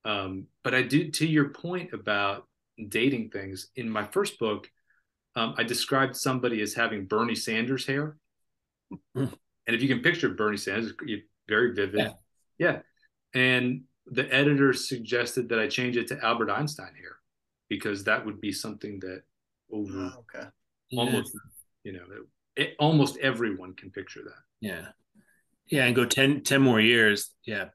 [0.06, 2.48] Um, but I do to your point about
[2.88, 3.67] dating things.
[3.76, 4.69] In my first book,
[5.36, 8.15] um, I described somebody as having Bernie Sanders hair,
[9.15, 9.34] Mm.
[9.69, 10.93] And if you can picture Bernie Sanders,
[11.47, 11.99] very vivid.
[11.99, 12.12] Yeah.
[12.58, 12.79] yeah.
[13.36, 17.17] And the editor suggested that I change it to Albert Einstein here
[17.69, 19.21] because that would be something that
[19.71, 20.47] over Oh, okay.
[20.97, 21.38] almost
[21.84, 22.01] you know
[22.55, 24.88] it, almost everyone can picture that Yeah.
[25.67, 25.86] Yeah.
[25.86, 27.29] And go 10, 10 more years.
[27.45, 27.65] Yeah.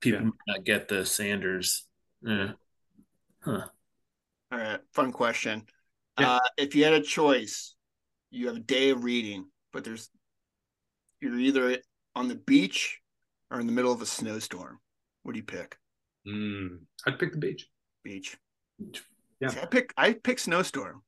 [0.00, 0.24] People Yeah.
[0.24, 1.86] might not get the Sanders.
[2.22, 2.52] Yeah.
[3.40, 3.66] Huh.
[4.50, 5.66] All right, fun question.
[6.18, 6.36] Yeah.
[6.36, 7.74] Uh, if you had a choice,
[8.30, 10.08] you have a day of reading, but there's
[11.24, 11.78] you're either
[12.14, 13.00] on the beach
[13.50, 14.78] or in the middle of a snowstorm.
[15.22, 15.76] What do you pick?
[16.26, 17.68] mm, i'd pick the beach
[18.02, 18.36] Beach.
[19.40, 19.48] Yeah.
[19.48, 21.02] See, I pick I pick snowstorm.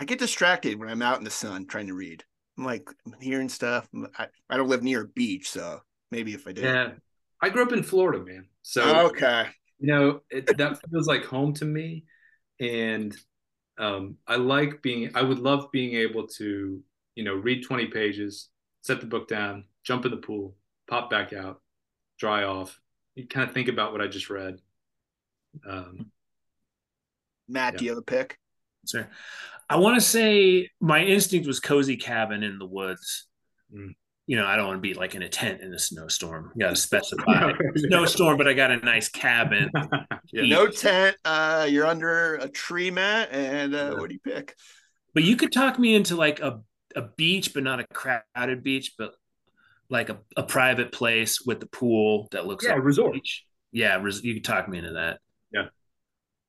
[0.00, 2.22] I get distracted when I'm out in the sun trying to read.
[2.58, 3.88] I'm like I'm hearing stuff.
[4.18, 6.64] I, I don't live near a beach, so maybe if I did.
[6.64, 6.90] yeah
[7.42, 9.46] i grew up in florida man so Okay.
[9.80, 12.04] you know it, that feels like home to me
[12.60, 13.16] and
[13.78, 16.80] um, i like being i would love being able to
[17.16, 18.50] you know read 20 pages
[18.84, 20.54] set the book down jump in the pool
[20.88, 21.60] pop back out
[22.18, 22.80] dry off
[23.16, 24.58] you kind of think about what i just read
[25.66, 26.10] um,
[27.48, 28.38] Matt, do you have a pick?
[28.86, 29.08] Sir.
[29.68, 33.26] I want to say my instinct was cozy cabin in the woods.
[33.74, 33.94] Mm.
[34.26, 36.52] You know, I don't want to be like in a tent in a snowstorm.
[36.54, 39.70] You got to specify snowstorm, but I got a nice cabin.
[40.32, 40.46] yeah.
[40.46, 41.16] No tent.
[41.24, 43.30] Uh, you're under a tree, Matt.
[43.32, 44.54] And uh, what do you pick?
[45.12, 46.60] But you could talk me into like a,
[46.96, 49.14] a beach, but not a crowded beach, but
[49.90, 53.12] like a, a private place with the pool that looks Yeah, like a resort.
[53.14, 53.44] beach.
[53.72, 55.20] Yeah, res- you could talk me into that.
[55.52, 55.66] Yeah.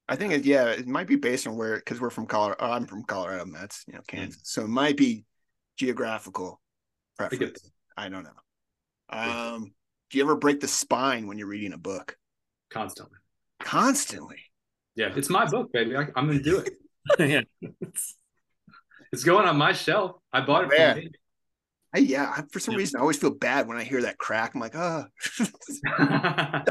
[0.07, 2.57] I think it, yeah, it might be based on where because we're from Colorado.
[2.59, 3.45] oh, I'm from Colorado.
[3.51, 5.25] That's you know Kansas, so it might be
[5.77, 6.61] geographical
[7.17, 7.71] preference.
[7.97, 8.29] I don't know.
[9.09, 9.73] Um,
[10.09, 12.15] do you ever break the spine when you're reading a book?
[12.71, 13.19] constantly
[13.61, 14.37] Constantly.
[14.95, 16.73] yeah it's my book baby I, i'm gonna do it
[17.19, 17.41] yeah.
[19.15, 20.17] It's going on my shelf.
[20.33, 20.93] I bought it Yeah.
[20.95, 21.03] from.
[21.95, 22.79] I, yeah, I, for some Yeah.
[22.79, 24.53] reason, I always feel bad when I hear that crack.
[24.53, 25.05] I'm like, oh.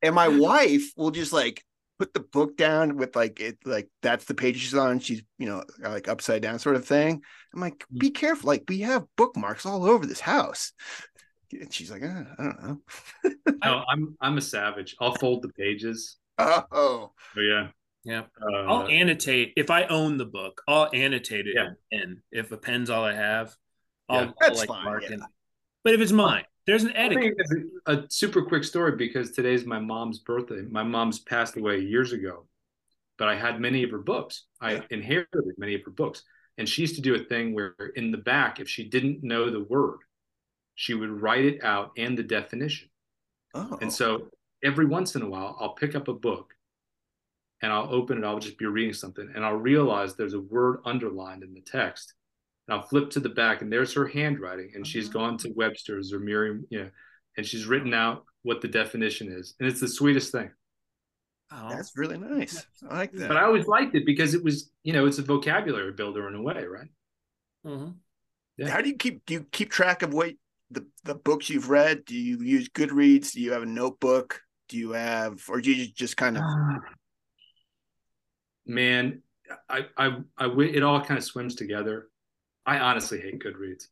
[0.00, 1.64] and my wife will just like
[1.98, 5.00] put the book down with like it, like that's the page she's on.
[5.00, 7.20] She's you know like upside down sort of thing.
[7.52, 8.46] I'm like, be careful.
[8.46, 10.72] Like we have bookmarks all over this house.
[11.52, 12.80] And she's like, "Uh, I don't know.
[13.64, 14.94] no, I'm I'm a savage.
[15.00, 16.18] I'll fold the pages.
[16.38, 17.68] Oh, Oh yeah.
[18.04, 18.24] Yeah.
[18.40, 20.62] Uh, I'll annotate if I own the book.
[20.68, 21.70] I'll annotate it Yeah.
[21.90, 22.22] in.
[22.30, 23.54] If a pen's all I have,
[24.08, 24.26] I'll, Yeah.
[24.26, 25.16] I'll, That's like fine, mark yeah.
[25.82, 27.34] But if it's mine, there's an I etiquette.
[27.86, 30.62] a, a super quick story because today's my mom's birthday.
[30.62, 32.46] My mom's passed away years ago,
[33.18, 34.44] but I had many of her books.
[34.60, 34.82] I Yeah.
[34.90, 36.22] inherited many of her books.
[36.56, 39.50] And she used to do a thing where in the back, if she didn't know
[39.50, 39.98] the word,
[40.76, 42.88] she would write it out and the definition.
[43.54, 43.78] Oh.
[43.80, 44.30] And so
[44.62, 46.53] every once in a while, I'll pick up a book
[47.64, 48.24] and I'll open it.
[48.26, 52.12] I'll just be reading something and I'll realize there's a word underlined in the text.
[52.68, 54.72] And I'll flip to the back and there's her handwriting.
[54.74, 55.18] And she's Uh-huh.
[55.18, 56.90] gone to Webster's or Merriam, you know,
[57.38, 59.54] and she's written out what the definition is.
[59.58, 60.50] And it's the sweetest thing.
[61.50, 62.66] Oh, That's really nice.
[62.90, 63.28] I like that.
[63.28, 66.34] But I always liked it because it was, you know, it's a vocabulary builder in
[66.34, 66.88] a way, right?
[67.66, 67.94] mhm.
[68.58, 68.68] Yeah.
[68.68, 70.34] How do you keep do you keep track of what
[70.70, 72.04] the the books you've read?
[72.04, 73.32] Do you use Goodreads?
[73.32, 74.40] Do you have a notebook?
[74.68, 76.42] Do you have or do you just kind of
[78.66, 79.22] Man,
[79.68, 82.08] I, I, I, it all kind of swims together.
[82.64, 83.88] I honestly hate Goodreads.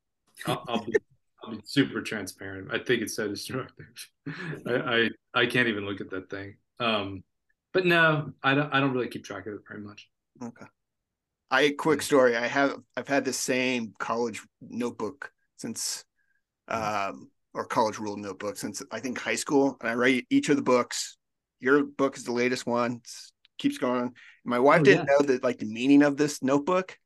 [0.47, 0.95] I'll, I'll be,
[1.43, 2.69] I'll be super transparent.
[2.73, 4.09] I think it's so destructive.
[4.67, 6.57] I, I, I can't even look at that thing.
[6.81, 7.23] Um,
[7.73, 10.09] but no, I don't, I don't really keep track of it very much.
[10.43, 10.67] Okay.
[11.51, 12.35] I quick story.
[12.35, 16.03] I have I've had the same college notebook since
[16.69, 19.77] um or college rule notebook since I think high school.
[19.83, 21.19] And I write each of the books.
[21.61, 23.01] Your book is the latest one.
[23.05, 24.15] It's, keeps going.
[24.45, 26.99] My wife Oh, didn't know that like the meaning of this notebook.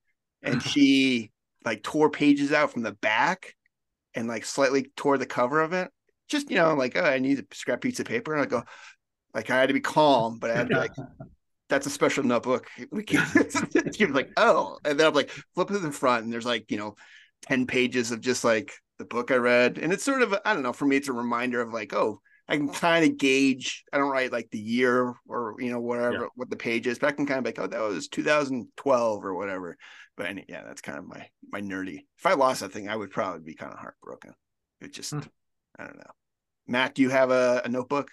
[0.42, 0.62] And mm.
[0.62, 1.30] she
[1.64, 3.54] like tore pages out from the back
[4.14, 5.90] and like slightly tore the cover of it.
[6.28, 8.35] Just, you know, like, oh, I need a scrap piece of paper.
[8.35, 8.62] And I go,
[9.35, 10.92] like I had to be calm, but I had to like
[11.68, 12.68] that's a special notebook.
[12.90, 13.26] We can
[13.92, 16.70] she was like, oh, and then I'm like, flip to the front, and there's like,
[16.70, 16.94] you know,
[17.42, 19.78] 10 pages of just like the book I read.
[19.78, 22.20] And it's sort of, I don't know, for me, it's a reminder of like, oh,
[22.48, 23.85] I can kind of gauge.
[23.92, 26.26] I don't write like the year or you know, whatever Yeah.
[26.37, 29.35] what the page is, but I can kind of like, oh, that was 2012 or
[29.35, 29.76] whatever.
[30.16, 32.06] But any, yeah, that's kind of my my nerdy.
[32.18, 34.32] If I lost that thing, I would probably be kind of heartbroken.
[34.80, 35.20] It just Hmm.
[35.78, 36.11] I don't know.
[36.66, 38.11] Matt, do you have a, a notebook?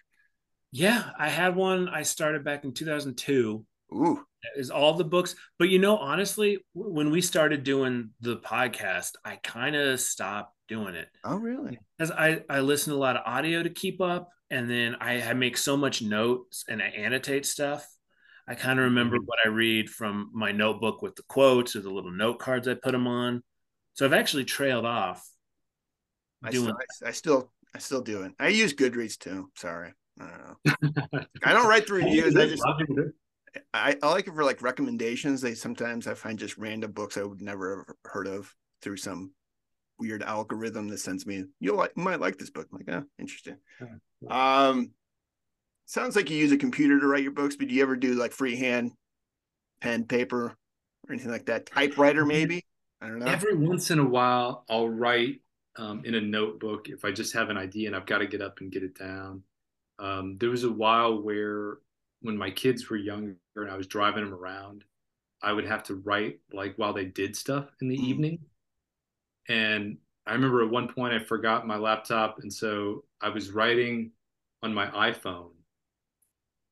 [0.71, 1.87] Yeah, I had one.
[1.87, 3.65] I started back in 2002.
[3.93, 4.25] Ooh,
[4.57, 9.37] Is all the books, but you know, honestly, when we started doing the podcast, I
[9.37, 11.77] kind of stopped doing it oh really?
[11.97, 15.21] because I I listen to a lot of audio to keep up, and then I,
[15.21, 17.87] I make so much notes and I annotate stuff.
[18.47, 19.25] I kind of remember Mhm.
[19.25, 22.73] what I read from my notebook with the quotes or the little note cards I
[22.73, 23.41] put them on.
[23.93, 25.25] So I've actually trailed off
[26.43, 26.67] I still,
[27.05, 28.33] I, I still I still do it.
[28.39, 29.49] I use Goodreads too.
[29.55, 29.93] Sorry.
[30.19, 31.25] I don't know.
[31.43, 32.35] I don't write the reviews.
[32.35, 32.63] I just
[33.73, 35.41] I, I like it for like recommendations.
[35.41, 39.31] They sometimes I find just random books I would never have heard of through some
[39.99, 42.67] weird algorithm that sends me you'll like you might like this book.
[42.71, 43.57] I'm like, oh, interesting.
[44.29, 44.91] Um
[45.85, 48.13] sounds like you use a computer to write your books, but do you ever do
[48.15, 48.91] like freehand
[49.81, 51.67] pen, paper, or anything like that?
[51.67, 52.65] Typewriter maybe?
[53.01, 53.25] I don't know.
[53.25, 55.41] Every once in a while, I'll write
[55.75, 58.41] um, in a notebook if I just have an idea and I've got to get
[58.41, 59.43] up and get it down.
[59.99, 61.77] Um, there was a while where,
[62.23, 64.85] when my kids were younger and I was driving them around,
[65.41, 68.03] I would have to write like while they did stuff in the Mhm.
[68.09, 68.39] evening.
[69.49, 74.11] And I remember at one point I forgot my laptop, and so I was writing
[74.63, 75.51] on my iPhone.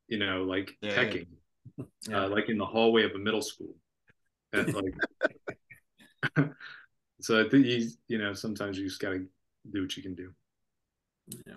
[0.07, 0.95] You know, like Yeah.
[0.95, 1.27] pecking,
[2.07, 2.25] Yeah.
[2.25, 3.75] uh, like in the hallway of a middle school.
[4.53, 4.73] And,
[6.33, 6.53] like,
[7.21, 9.27] so I think you, you know, sometimes you just got to
[9.69, 10.33] do what you can do.
[11.45, 11.55] Yeah.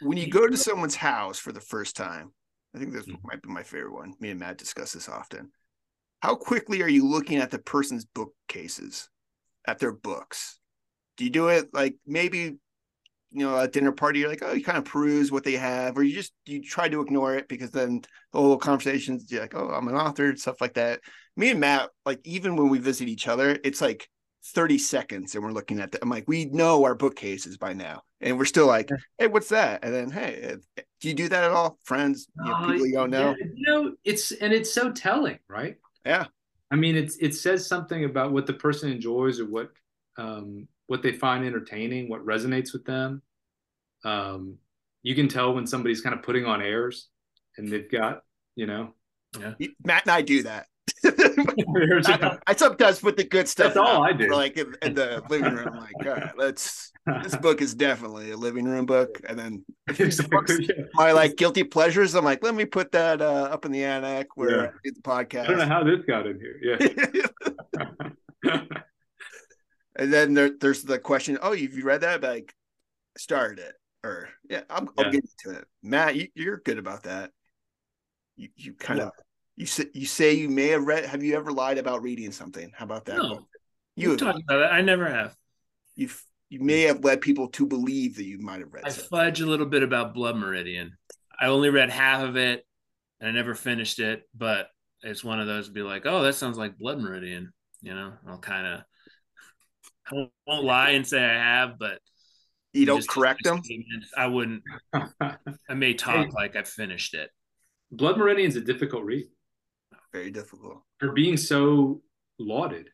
[0.00, 2.32] when you go to someone's house for the first time,
[2.74, 3.22] I think this Mhm.
[3.24, 4.14] might be my favorite one.
[4.20, 5.52] Me and Matt discuss this often.
[6.22, 9.08] How quickly are you looking at the person's bookcases,
[9.66, 10.58] at their books?
[11.16, 12.58] Do you do it like maybe,
[13.30, 15.96] you know, at dinner party, you're like, oh, you kind of peruse what they have,
[15.96, 18.02] or you just you try to ignore it because then
[18.32, 21.00] the whole conversations, you're like, oh, I'm an author, and stuff like that.
[21.36, 24.08] Me and Matt, like even when we visit each other, it's like
[24.54, 28.02] 30 seconds and we're looking at the I'm like, we know our bookcases by now.
[28.20, 29.84] And we're still like, hey, what's that?
[29.84, 30.56] And then, hey,
[31.00, 31.78] do you do that at all?
[31.84, 33.34] Friends, you know, people you don't know?
[33.38, 35.76] yeah, you know, it's and it's so telling, right?
[36.04, 36.26] Yeah.
[36.70, 39.70] I mean, it's it says something about what the person enjoys or what
[40.18, 43.22] um, what they find entertaining, what resonates with them.
[44.04, 44.56] Um,
[45.02, 47.08] you can tell when somebody's kind of putting on airs,
[47.56, 48.22] and they've got,
[48.56, 48.94] you know,
[49.38, 49.54] Yeah.
[49.84, 50.66] Matt and I do that.
[51.38, 53.74] I, I sometimes put the good stuff.
[53.74, 54.32] That's all I do.
[54.32, 56.92] Like in, in the living room, I'm like, all right, let's.
[57.22, 60.68] This book is definitely a living room book, and then exactly.
[60.68, 60.84] Yeah.
[60.94, 62.14] my like guilty pleasures.
[62.16, 64.66] I'm like, let me put that uh, up in the annex where Yeah.
[64.66, 65.44] I did the podcast.
[65.44, 66.58] I don't know how this got in here.
[66.62, 67.26] Yeah.
[69.96, 71.38] and then there, there's the question.
[71.40, 72.20] Oh, you've you read that?
[72.20, 72.54] But, like,
[73.16, 75.64] I started it, or yeah, I'm, I'll get to it.
[75.82, 77.30] Matt, you, you're good about that.
[78.36, 79.12] You you kind of
[79.56, 81.06] you say you say you may have read.
[81.06, 82.70] Have you ever lied about reading something?
[82.74, 83.16] How about that?
[83.16, 83.46] No,
[83.96, 84.66] you you have, talked about it.
[84.72, 85.34] I never have.
[85.94, 86.10] you
[86.48, 88.84] you may have led people to believe that you might have read.
[88.84, 89.08] I something.
[89.08, 90.96] fudge a little bit about Blood Meridian.
[91.40, 92.64] I only read half of it,
[93.20, 94.22] and I never finished it.
[94.34, 94.68] But
[95.02, 97.52] it's one of those to be like, oh, that sounds like Blood Meridian.
[97.82, 98.80] You know, I'll kind of
[100.12, 102.00] I won't lie and say I have, but
[102.72, 103.62] you don't correct them.
[104.16, 104.62] I wouldn't.
[104.92, 107.30] I may talk hey, like I finished it.
[107.90, 109.26] Blood Meridian is a difficult read.
[110.12, 112.02] Very difficult for being so
[112.38, 112.88] lauded.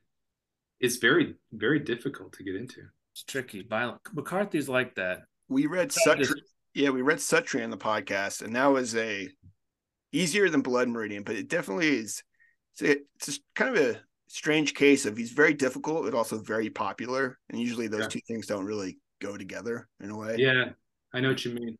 [0.80, 2.82] It's very very difficult to get into.
[3.12, 3.66] It's tricky.
[3.68, 5.22] Violent McCarthy's like that.
[5.48, 6.32] We read Suttree.
[6.74, 9.28] Yeah, we read Suttree on the podcast, and that was a
[10.12, 12.22] easier than Blood Meridian, but it definitely is.
[12.72, 16.38] It's, a, it's just kind of a strange case of he's very difficult, but also
[16.38, 18.08] very popular, and usually those yeah.
[18.08, 20.36] two things don't really go together in a way.
[20.38, 20.70] Yeah,
[21.12, 21.76] I know what you mean.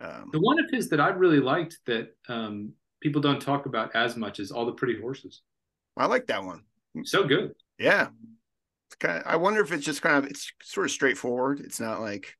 [0.00, 3.94] Um, the one of his that I really liked that um, people don't talk about
[3.94, 5.42] as much as All the Pretty Horses.
[5.96, 6.62] I like that one.
[7.04, 7.54] So good.
[7.78, 8.08] Yeah.
[8.88, 11.60] It's kind of, I wonder if it's just kind of it's sort of straightforward.
[11.60, 12.34] It's not like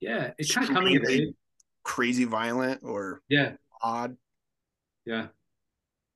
[0.00, 1.34] yeah, it's kind of coming
[1.82, 4.16] crazy violent or yeah odd.
[5.04, 5.28] Yeah.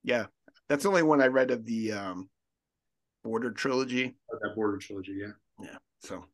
[0.03, 0.27] Yeah.
[0.69, 2.31] That's the only one I read of the um
[3.23, 4.17] Border trilogy.
[4.33, 5.33] Oh, that Border trilogy, yeah.
[5.63, 5.77] Yeah.
[6.01, 6.25] So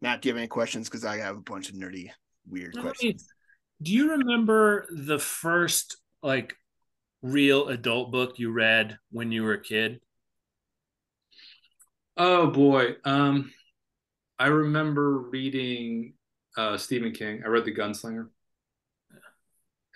[0.00, 0.88] Matt, do you have any questions?
[0.88, 2.10] Because I have a bunch of nerdy,
[2.48, 3.28] weird questions.
[3.82, 6.54] Do you remember the first like
[7.22, 10.00] real adult book you read when you were a kid?
[12.16, 12.96] Oh boy.
[13.04, 13.52] Um
[14.38, 16.14] I remember reading
[16.56, 17.42] uh Stephen King.
[17.44, 18.28] I read The Gunslinger.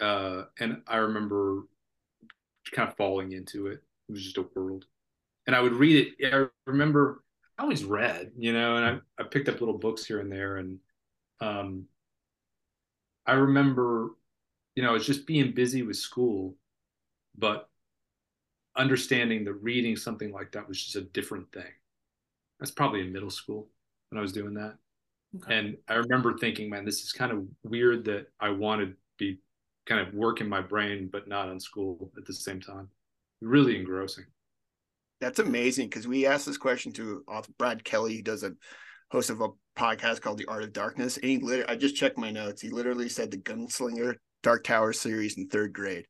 [0.00, 1.62] Uh and I remember
[2.72, 3.82] kind of falling into it.
[4.08, 4.86] It was just a world.
[5.46, 6.34] And I would read it.
[6.34, 7.22] I remember
[7.58, 10.56] I always read, you know, and I, I picked up little books here and there.
[10.56, 10.78] And
[11.40, 11.86] um,
[13.26, 14.10] I remember,
[14.74, 16.54] you know, it's just being busy with school,
[17.36, 17.68] but
[18.76, 21.72] understanding that reading something like that was just a different thing.
[22.58, 23.68] That's probably in middle school
[24.10, 24.76] when I was doing that.
[25.36, 25.58] Okay.
[25.58, 29.38] And I remember thinking, man, this is kind of weird that I wanted to be
[29.86, 32.88] kind of working my brain, but not in school at the same time.
[33.40, 34.26] Really engrossing
[35.22, 38.52] that's amazing because we asked this question to author Brad Kelly, who does a
[39.12, 39.48] host of a
[39.78, 41.16] podcast called The Art of Darkness.
[41.16, 42.60] And he literally, I just checked my notes.
[42.60, 46.06] He literally said the Gunslinger Dark Tower series in third grade.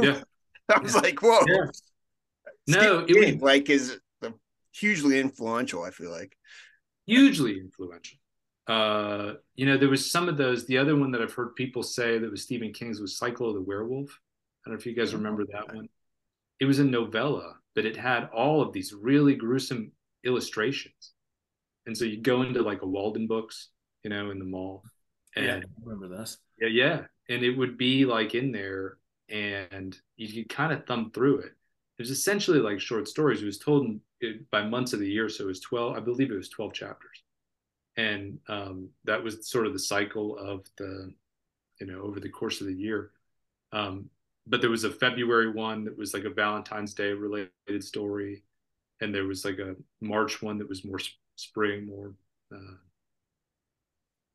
[0.00, 0.22] Yeah.
[0.74, 1.00] I was yeah.
[1.00, 1.40] like, whoa.
[1.46, 1.66] Yeah.
[2.66, 3.98] No, it was like is
[4.72, 6.36] hugely influential, I feel like.
[7.06, 8.18] Hugely influential.
[8.66, 10.64] Uh, you know, there was some of those.
[10.66, 13.54] The other one that I've heard people say that was Stephen King's was Cycle of
[13.54, 14.08] the Werewolf.
[14.08, 15.88] I don't know if you guys remember that one.
[16.60, 19.92] It was a novella but it had all of these really gruesome
[20.24, 21.12] illustrations.
[21.86, 23.68] And so you'd go into like a Walden Books,
[24.02, 24.84] you know, in the mall.
[25.36, 26.38] And yeah, I remember this.
[26.58, 27.00] Yeah, yeah.
[27.28, 28.98] And it would be like in there
[29.28, 31.52] and you could kind of thumb through it.
[31.98, 33.42] It was essentially like short stories.
[33.42, 33.86] It was told
[34.20, 35.28] in, by months of the year.
[35.28, 37.22] So it was 12, I believe it was 12 chapters.
[37.96, 41.12] And um, that was sort of the cycle of the,
[41.80, 43.12] you know, over the course of the year.
[43.72, 44.10] Um,
[44.46, 48.42] but there was a February one that was like a Valentine's Day related story,
[49.00, 51.00] and there was like a March one that was more
[51.36, 52.14] spring, more
[52.52, 52.76] uh,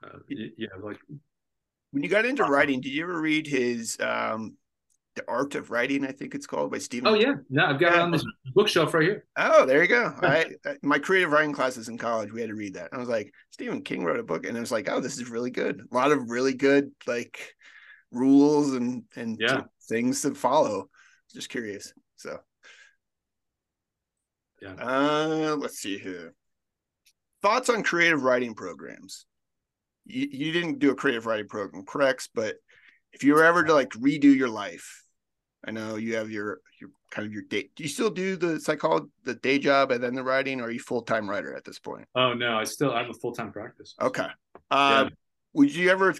[0.03, 0.99] uh, yeah, like.
[1.91, 4.55] When you got into writing, did you ever read his um,
[5.15, 6.05] "The Art of Writing"?
[6.05, 7.07] I think it's called by Stephen.
[7.07, 7.99] Oh yeah, no, I've got yeah.
[7.99, 8.23] it on this
[8.53, 9.25] bookshelf right here.
[9.37, 10.13] Oh, there you go.
[10.21, 10.51] I,
[10.83, 12.89] my creative writing classes in college, we had to read that.
[12.93, 15.29] I was like, Stephen King wrote a book, and I was like, oh, this is
[15.29, 15.81] really good.
[15.91, 17.55] A lot of really good like
[18.11, 19.61] rules and and yeah.
[19.87, 20.89] things to follow.
[21.33, 21.93] Just curious.
[22.15, 22.39] So
[24.61, 24.73] yeah.
[24.73, 26.33] Uh, let's see here.
[27.41, 29.25] Thoughts on creative writing programs?
[30.09, 32.29] You, you didn't do a creative writing program, correct?
[32.33, 32.55] But
[33.13, 35.03] if you were ever to like redo your life,
[35.65, 37.69] I know you have your your kind of your day.
[37.75, 40.71] Do you still do the psychology, the day job, and then the writing, or are
[40.71, 42.07] you full time writer at this point?
[42.15, 43.95] Oh no, I still I have a full time practice.
[44.01, 44.27] Okay.
[44.71, 45.09] Uh, yeah.
[45.53, 46.13] Would you ever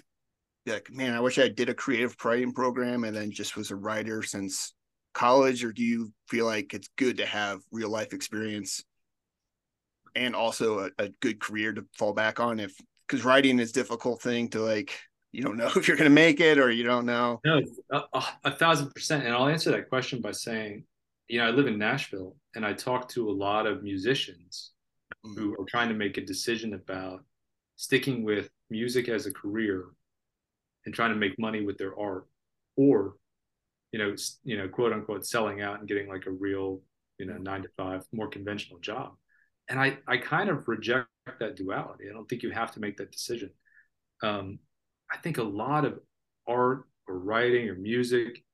[0.66, 3.76] like, man, I wish I did a creative writing program and then just was a
[3.76, 4.74] writer since
[5.14, 8.84] college, or do you feel like it's good to have real life experience
[10.14, 12.60] and also a, a good career to fall back on?
[12.60, 12.74] If
[13.10, 14.98] because writing is difficult thing to like,
[15.32, 17.40] you don't know if you're going to make it or you don't know.
[17.44, 19.24] No, a, a thousand percent.
[19.24, 20.84] And I'll answer that question by saying,
[21.28, 24.72] you know, I live in Nashville and I talk to a lot of musicians
[25.24, 25.38] mm-hmm.
[25.38, 27.24] who are trying to make a decision about
[27.76, 29.86] sticking with music as a career
[30.86, 32.26] and trying to make money with their art
[32.76, 33.14] or
[33.92, 36.80] you know you know quote unquote selling out and getting like a real
[37.18, 39.14] you know nine to five more conventional job
[39.70, 41.08] and i i kind of reject
[41.38, 43.50] that duality i don't think you have to make that decision
[44.22, 44.58] um,
[45.10, 45.98] i think a lot of
[46.46, 48.44] art or writing or music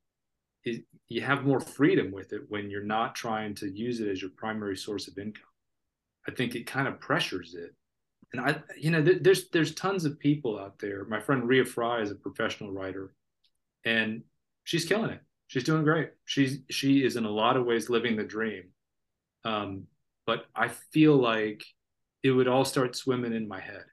[1.09, 4.31] you have more freedom with it when you're not trying to use it as your
[4.37, 5.43] primary source of income
[6.29, 7.75] i think it kind of pressures it
[8.33, 11.05] and I, you know, th- there's there's tons of people out there.
[11.05, 13.15] My friend Rhea Frey is a professional writer,
[13.85, 14.23] and
[14.65, 15.21] she's killing it.
[15.47, 16.11] She's doing great.
[16.25, 18.65] She's she is in a lot of ways living the dream.
[19.45, 19.85] Um,
[20.27, 21.65] but I feel like
[22.23, 23.85] it would all start swimming in my head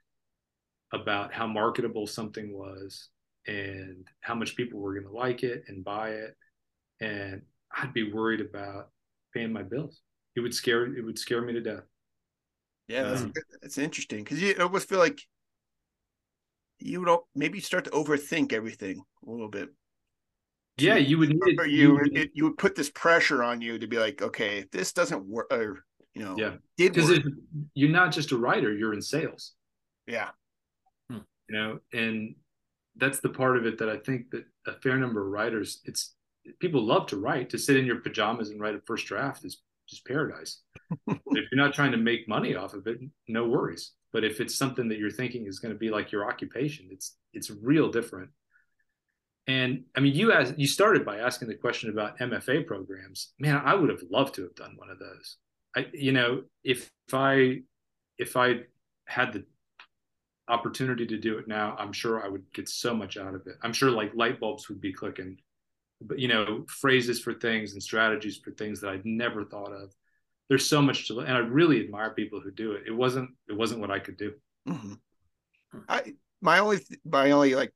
[0.92, 3.10] about how marketable something was
[3.48, 6.36] and how much people were going to like it and buy it.
[7.02, 7.42] And
[7.78, 8.90] i'd be worried about
[9.34, 10.02] paying my bills.
[10.36, 11.84] It would scare it would scare me to death.
[12.88, 15.20] Yeah, that's, Um, that's interesting because you almost feel like
[16.80, 19.70] you would al- maybe start to overthink everything a little bit.
[20.78, 23.80] yeah you would need Or it, you would- you would put this pressure on you
[23.80, 26.56] to be like, okay, if this doesn't work, or you know, Yeah.
[26.78, 27.20] did because
[27.74, 29.54] you're not just a writer you're in sales.
[30.06, 30.30] Yeah,
[31.10, 31.20] hmm.
[31.50, 32.36] you know and
[32.98, 36.14] that's the part of it that i think that a fair number of writers it's
[36.60, 37.50] people love to write.
[37.52, 40.62] To sit in your pajamas and write a first draft is just paradise.
[41.08, 43.94] If you're not trying to make money off of it no worries.
[44.12, 47.16] But if it's something that you're thinking is going to be like your occupation it's
[47.34, 48.30] it's real different.
[49.48, 53.34] And i mean you asked you started by asking the question about mfa programs.
[53.40, 55.38] Man i would have loved to have done one of those
[55.76, 57.60] i you know if, if i
[58.18, 58.60] if i
[59.06, 59.44] had the
[60.48, 63.56] opportunity to do it now, I'm sure I would get so much out of it.
[63.62, 65.38] I'm sure like light bulbs would be clicking,
[66.02, 69.94] but you know, phrases for things and strategies for things that I'd never thought of.
[70.50, 72.84] There's so much to, and I really admire people who do it.
[72.86, 74.34] It wasn't, it wasn't what I could do.
[74.68, 75.00] Mhm.
[75.88, 77.74] I my only my only like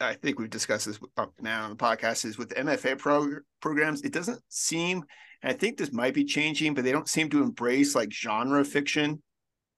[0.00, 4.02] I think we've discussed this up now on the podcast is with MFA pro- programs.
[4.02, 5.04] It doesn't seem,
[5.42, 8.64] and I think this might be changing, but they don't seem to embrace like genre
[8.64, 9.22] fiction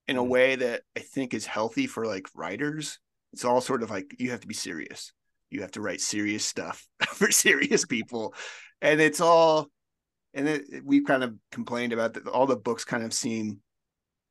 [0.09, 0.29] in a Mhm.
[0.29, 2.99] way that I think is healthy for like writers.
[3.33, 5.13] It's all sort of like you have to be serious.
[5.51, 8.35] You have to write serious stuff for serious people,
[8.81, 9.71] and it's all.
[10.33, 12.29] And it, we've kind of complained about that.
[12.29, 13.61] All the books kind of seem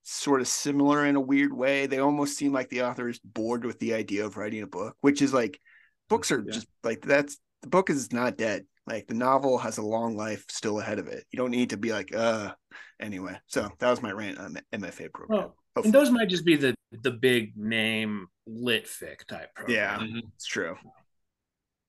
[0.04, 1.88] sort of similar in a weird way.
[1.88, 4.96] They almost seem like the author is bored with the idea of writing a book,
[5.02, 5.60] which is like
[6.08, 6.52] books are Yeah.
[6.54, 8.66] just like that's the book is not dead.
[8.88, 11.26] Like the novel has a long life still ahead of it.
[11.32, 12.54] You don't need to be like, uh,
[13.00, 13.38] anyway.
[13.48, 15.40] So that was my rant on the MFA program.
[15.76, 19.76] Well, and those might just be the the big name lit fic type program.
[19.78, 20.22] yeah, program.
[20.36, 20.76] it's true.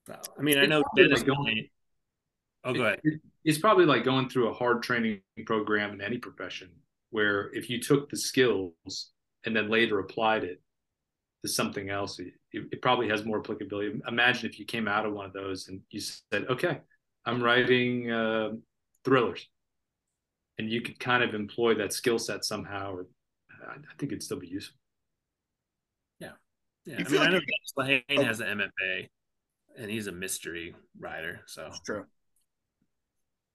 [0.07, 1.69] So, I mean, I know probably Dennis like going-
[2.63, 3.01] Oh, go ahead.
[3.45, 6.69] It's probably like going through a hard training program in any profession
[7.09, 9.13] where if you took the skills
[9.45, 10.61] and then later applied it
[11.43, 12.21] to something else,
[12.53, 14.01] it, it probably has more applicability.
[14.09, 16.81] Imagine if you came out of one of those and you said, okay,
[17.25, 18.51] I'm writing uh,
[19.05, 19.47] thrillers.
[20.59, 23.07] And you could kind of employ that skill set somehow, or
[23.67, 24.77] I I think it'd still be useful.
[26.19, 26.33] Yeah,
[26.85, 27.41] You I mean, feel I know
[27.79, 28.23] you're- Oh.
[28.23, 29.09] has an MFA,
[29.79, 31.41] and he's a mystery writer.
[31.47, 32.05] So It's true.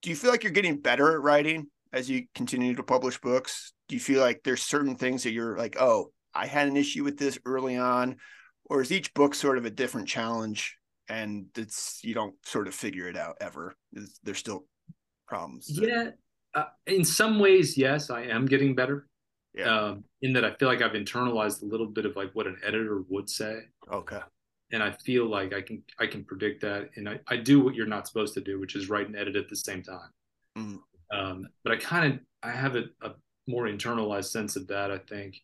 [0.02, 3.74] Do you feel like you're getting better at writing as you continue to publish books?
[3.88, 7.04] Do you feel like there's certain things that you're like, oh, I had an issue
[7.04, 8.18] with this early on,
[8.70, 12.74] or is each book sort of a different challenge and it's you don't sort of
[12.74, 13.76] figure it out ever?
[13.94, 14.66] Is, there's still
[15.28, 15.68] problems.
[15.70, 16.12] Yeah,
[16.54, 19.08] uh, in some ways, yes, I am getting better.
[19.54, 19.74] Yeah.
[19.74, 22.58] Um, in that I feel like I've internalized a little bit of like what an
[22.66, 23.60] editor would say,
[23.90, 24.20] Okay.
[24.74, 27.74] and I feel like I can I can predict that, and I, I do what
[27.74, 30.10] you're not supposed to do, which is write and edit at the same time.
[30.58, 30.80] Mm.
[31.14, 33.12] Um, but I kind of I have a, a
[33.48, 34.92] more internalized sense of that.
[34.92, 35.38] I think.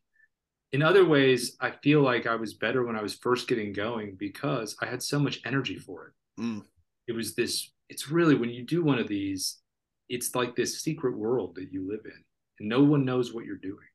[0.74, 4.16] In other ways, I feel like I was better when I was first getting going
[4.18, 6.14] because I had so much energy for it.
[6.42, 6.64] Mm.
[7.08, 9.60] it was this it's really when you do one of these
[10.08, 12.24] it's like this secret world that you live in
[12.60, 13.88] and no one knows what you're doing.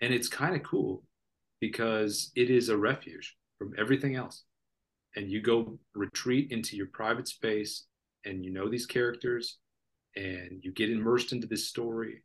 [0.00, 1.04] And it's kind of cool
[1.60, 4.44] because it is a refuge from everything else.
[5.14, 7.84] And you go retreat into your private space
[8.24, 9.58] and you know these characters
[10.16, 12.22] and you get immersed into this story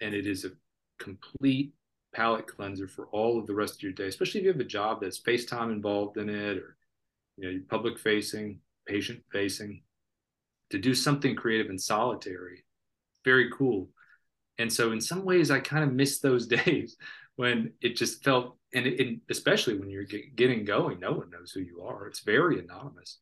[0.00, 0.50] and it is a
[0.98, 1.72] complete
[2.18, 4.64] palate cleanser for all of the rest of your day especially if you have a
[4.64, 6.76] job that's FaceTime involved in it or
[7.38, 9.82] you know, public facing, patient facing,
[10.70, 12.64] to do something creative and solitary.
[13.24, 13.88] Very cool.
[14.58, 16.96] And so, in some ways, I kind of miss those days
[17.36, 21.30] when it just felt, and, it, and especially when you're get, getting going, no one
[21.30, 22.08] knows who you are.
[22.08, 23.18] It's very anonymous.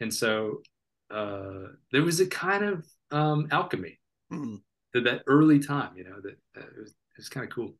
[0.00, 0.62] And so,
[1.10, 3.98] uh, there was a kind of um, alchemy
[4.32, 4.60] Mm.
[4.94, 7.74] to that early time, you know, that, that it was, it was kind of cool.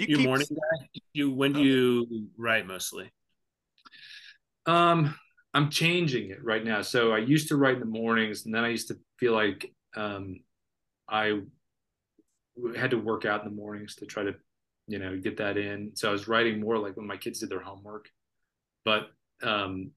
[0.00, 0.86] Do you you keep morning guy?
[1.12, 3.12] You when do you write mostly?
[4.66, 5.14] Um,
[5.52, 6.80] I'm changing it right now.
[6.82, 9.72] So I used to write in the mornings, and then I used to feel like
[9.96, 10.40] um,
[11.08, 11.40] I
[12.76, 14.34] had to work out in the mornings to try to,
[14.86, 15.92] you know, get that in.
[15.94, 18.08] So I was writing more like when my kids did their homework.
[18.84, 19.10] But
[19.42, 19.90] um,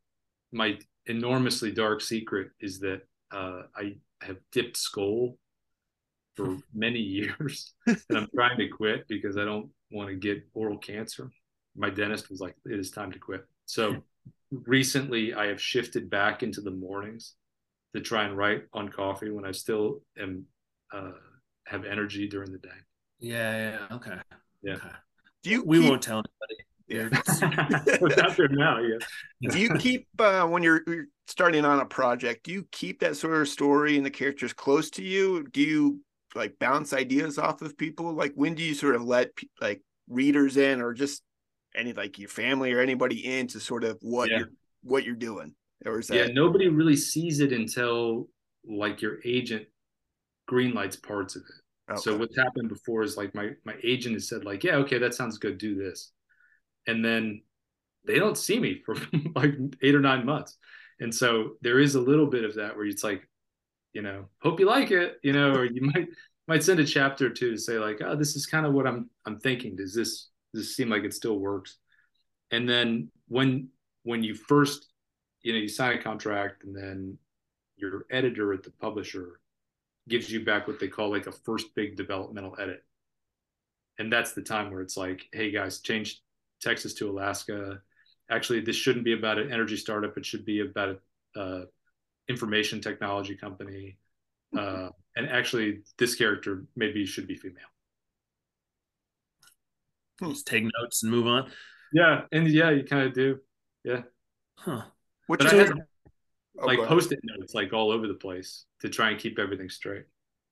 [0.51, 3.01] my enormously dark secret is that
[3.31, 5.37] uh, I have dipped Skoal
[6.35, 10.77] for many years, and I'm trying to quit because I don't want to get oral
[10.77, 11.31] cancer.
[11.75, 14.03] My dentist was like, "It is time to quit." So
[14.51, 17.33] recently I have shifted back into the mornings
[17.95, 20.45] to try and write on coffee when I still am
[20.93, 21.11] uh,
[21.65, 22.69] have energy during the day.
[23.19, 24.17] Yeah, yeah, okay.
[24.61, 24.73] Yeah.
[24.73, 24.87] Okay.
[25.43, 26.63] Do you We keep, won't tell anybody.
[26.87, 27.09] Yeah.
[27.11, 29.49] It's out there now, yeah.
[29.49, 32.43] do you keep uh, when you're, you're starting on a project?
[32.43, 35.47] Do you keep that sort of story and the characters close to you?
[35.51, 36.01] Do you
[36.35, 38.13] like bounce ideas off of people?
[38.13, 39.29] Like when do you sort of let
[39.61, 41.21] like readers in, or just
[41.75, 44.39] any like your family or anybody in to sort of what Yeah.
[44.39, 44.49] you're
[44.83, 45.55] what you're doing?
[45.85, 48.29] Or is Yeah, nobody really sees it until
[48.65, 49.67] like your agent
[50.49, 51.99] greenlights parts of it.
[51.99, 55.13] So what's happened before is like my my agent has said like, yeah, okay, that
[55.13, 56.11] sounds good, do this,
[56.87, 57.43] and then
[58.05, 58.95] they don't see me for
[59.35, 60.57] like eight or nine months,
[60.99, 63.27] and so there is a little bit of that where it's like,
[63.93, 66.07] you know, hope you like it, you know, or you might
[66.47, 68.87] might send a chapter or two to say like, oh, this is kind of what
[68.87, 69.75] I'm I'm thinking.
[69.75, 71.77] Does this does this seem like it still works?
[72.51, 73.69] And then when
[74.03, 74.91] when you first,
[75.41, 77.17] you know, you sign a contract and then
[77.77, 79.39] your editor at the publisher
[80.09, 82.83] gives you back what they call like a first big developmental edit.
[83.99, 86.21] And that's the time where it's like, hey guys, change
[86.61, 87.79] Texas to Alaska.
[88.29, 90.17] Actually, this shouldn't be about an energy startup.
[90.17, 90.99] It should be about
[91.35, 91.65] a uh,
[92.29, 93.97] information technology company.
[94.57, 97.63] Uh, and actually, this character maybe should be female.
[100.21, 101.51] Just take notes and move on.
[101.91, 103.39] Yeah, and yeah, you kind of do.
[103.83, 104.01] Yeah.
[104.57, 104.83] Huh.
[105.27, 105.73] What But I
[106.59, 110.05] oh, like post-it notes like all over the place to try and keep everything straight.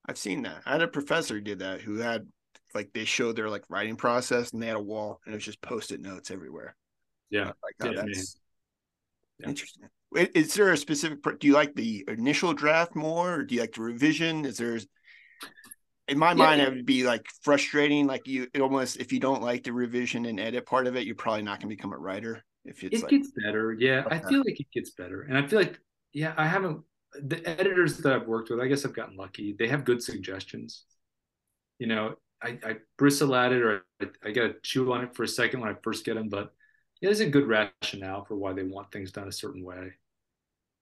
[0.06, 0.62] I've seen that.
[0.66, 2.28] I had a professor who did that who had
[2.74, 5.46] like they showed their like writing process and they had a wall and it was
[5.46, 6.76] just post-it notes everywhere.
[7.30, 7.52] Yeah.
[7.64, 8.38] Like how Yeah, that's
[9.40, 9.50] Yeah.
[9.50, 9.90] interesting.
[10.16, 11.20] Is there a specific?
[11.40, 14.46] Do you like the initial draft more, or do you like the revision?
[14.46, 14.80] Is there?
[16.08, 16.46] In my Yeah.
[16.46, 18.08] mind, it would be like frustrating.
[18.08, 21.06] Like you, it almost if you don't like the revision and edit part of it,
[21.06, 22.44] you're probably not going to become a writer.
[22.66, 25.48] If it's it like, gets better yeah i feel like it gets better and i
[25.48, 25.80] feel like
[26.14, 26.82] yeah i haven't
[27.24, 30.84] the editors that i've worked with i guess i've gotten lucky they have good suggestions
[31.80, 35.24] you know i, I bristle at it or I, I gotta chew on it for
[35.24, 36.52] a second when i first get them but yeah,
[37.02, 39.92] there's a good rationale for why they want things done a certain way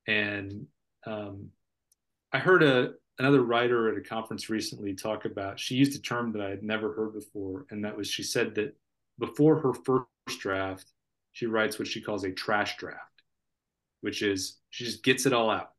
[0.08, 0.66] and
[1.06, 1.50] um,
[2.34, 6.32] i heard a another writer at a conference recently talk about she used a term
[6.32, 8.76] that i had never heard before and that was she said that
[9.18, 10.86] before her first draft
[11.32, 13.24] she writes what she calls a trash draft,
[14.02, 15.72] which is she just gets it all out.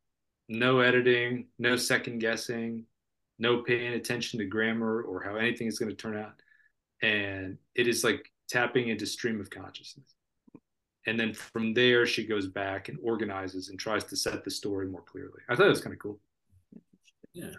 [0.49, 2.85] No editing, no second guessing,
[3.39, 6.33] no paying attention to grammar or how anything is going to turn out.
[7.01, 10.15] And it is like tapping into stream of consciousness.
[11.07, 14.87] And then from there, she goes back and organizes and tries to set the story
[14.87, 15.41] more clearly.
[15.49, 16.19] I thought it was kind of cool.
[17.33, 17.51] Yeah.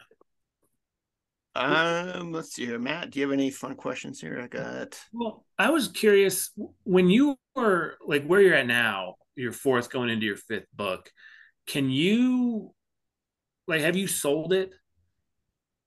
[1.55, 3.11] um, let's see here, Matt.
[3.11, 4.41] Do you have any fun questions here?
[4.41, 4.99] I got.
[5.13, 6.51] Well, I was curious
[6.85, 11.11] when you were like where you're at now, your fourth going into your fifth book.
[11.67, 12.73] Can you
[13.67, 14.73] like have you sold it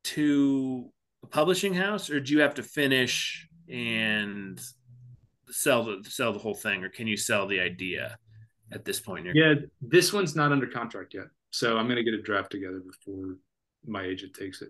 [0.03, 0.91] to
[1.23, 4.61] a publishing house, or do you have to finish and
[5.49, 8.17] sell the sell the whole thing, or can you sell the idea
[8.71, 9.27] at this point?
[9.27, 11.27] in your- Yeah, this one's not under contract yet.
[11.51, 13.37] So I'm going to get a draft together before
[13.85, 14.69] my agent takes it.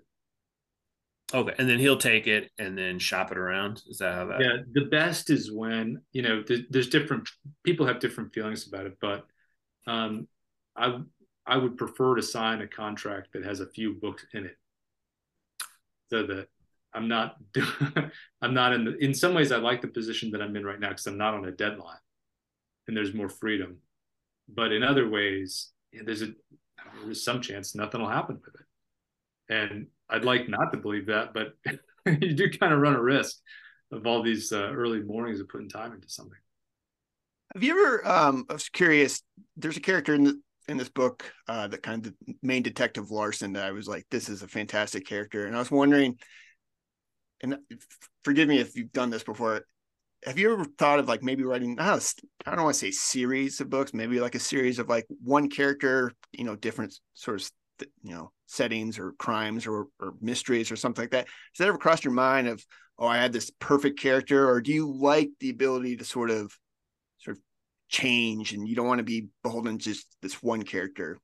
[1.33, 3.81] Okay, and then he'll take it and then shop it around.
[3.87, 4.39] Is that how that?
[4.41, 7.27] yeah the best is when you know th- there's different
[7.63, 9.25] people have different feelings about it but
[9.87, 10.27] um
[10.75, 10.99] i
[11.47, 14.55] i would prefer to sign a contract that has a few books in it
[16.11, 16.47] so that
[16.95, 17.35] i'm not
[18.41, 20.79] i'm not in the in some ways i like the position that i'm in right
[20.79, 21.97] now because i'm not on a deadline
[22.87, 23.77] and there's more freedom
[24.47, 25.71] but in other ways
[26.05, 26.29] there's a
[27.03, 31.33] there's some chance nothing will happen with it and i'd like not to believe that
[31.33, 31.53] but
[32.21, 33.37] you do kind of run a risk
[33.91, 36.37] of all these uh, early mornings of putting time into something.
[37.53, 38.07] Have you ever?
[38.07, 39.21] Um, I was curious.
[39.55, 43.53] There's a character in the in this book, uh, the kind of main detective Larson
[43.53, 46.17] that I was like, this is a fantastic character, and I was wondering,
[47.53, 47.79] and
[48.23, 49.61] forgive me if you've done this before.
[50.23, 51.79] Have you ever thought of like maybe writing?
[51.79, 55.49] I don't, want to say series of books, maybe like a series of like one
[55.49, 57.51] character, you know, different sort of
[58.01, 61.27] you know settings or crimes or, or mysteries or something like that.
[61.27, 62.65] Has that ever crossed your mind of,
[62.97, 66.51] oh, I had this perfect character, or do you like the ability to sort of
[67.19, 67.43] sort of
[67.89, 71.19] change and you don't want to be beholden to just this one character?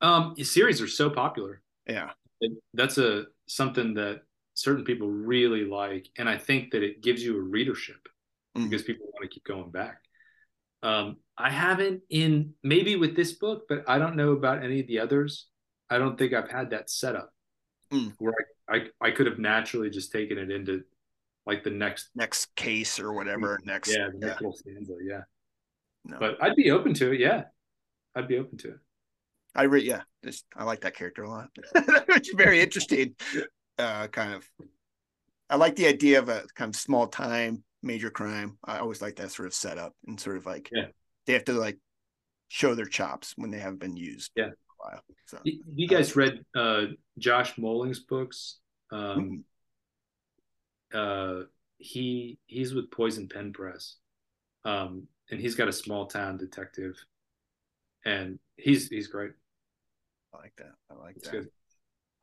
[0.00, 1.62] Um, series are so popular.
[1.88, 2.10] Yeah.
[2.40, 4.20] It, that's a something that
[4.56, 8.08] certain people really like, and I think that it gives you a readership
[8.56, 8.64] Mhm.
[8.64, 9.98] because people want to keep going back.
[10.82, 14.86] Um, I haven't in maybe with this book, but I don't know about any of
[14.86, 15.46] the others.
[15.90, 17.30] I don't think I've had that setup
[17.92, 18.14] Mm.
[18.18, 18.34] where
[18.68, 20.82] I, I I could have naturally just taken it into
[21.44, 23.60] like the next Next case or whatever.
[23.64, 23.94] Next.
[23.94, 25.22] yeah the next little stanza yeah.
[26.04, 26.18] No.
[26.18, 27.20] But I'd be open to it.
[27.20, 27.44] Yeah,
[28.14, 28.78] I'd be open to it.
[29.54, 31.48] I re- yeah, just I like that character a lot.
[31.74, 33.14] it's very interesting.
[33.78, 34.48] Uh, kind of.
[35.48, 38.58] I like the idea of a kind of small time major crime.
[38.64, 40.86] I always like that sort of setup and sort of like Yeah.
[41.26, 41.78] they have to like
[42.48, 44.32] show their chops when they haven't been used.
[44.36, 44.50] Yeah.
[44.78, 45.00] while.
[45.26, 46.86] So You guys read uh,
[47.18, 48.58] Josh Moehling's books?
[48.90, 49.44] Um,
[50.92, 51.42] uh,
[51.78, 53.96] he he's with Poison Pen Press,
[54.64, 56.94] um, and he's got a small town detective,
[58.04, 59.32] and he's he's great.
[60.34, 60.72] I like that.
[60.90, 61.32] I like It's that.
[61.32, 61.48] good.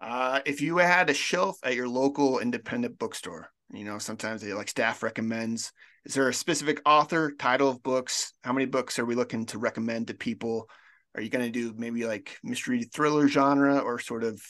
[0.01, 4.53] Uh, if you had a shelf at your local independent bookstore, you know, sometimes they
[4.53, 5.71] like staff recommends.
[6.05, 8.33] Is there a specific author, title of books?
[8.43, 10.69] How many books are we looking to recommend to people?
[11.15, 14.41] Are you going to do maybe like mystery thriller genre or sort of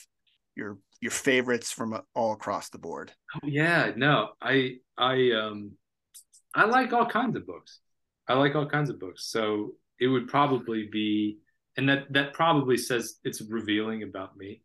[0.56, 3.12] your your favorites from uh, all across the board?
[3.42, 5.72] Yeah, no, I I um
[6.54, 7.80] I like all kinds of books.
[8.26, 9.26] I like all kinds of books.
[9.26, 11.38] So it would probably be
[11.76, 14.62] and that that probably says it's revealing about me.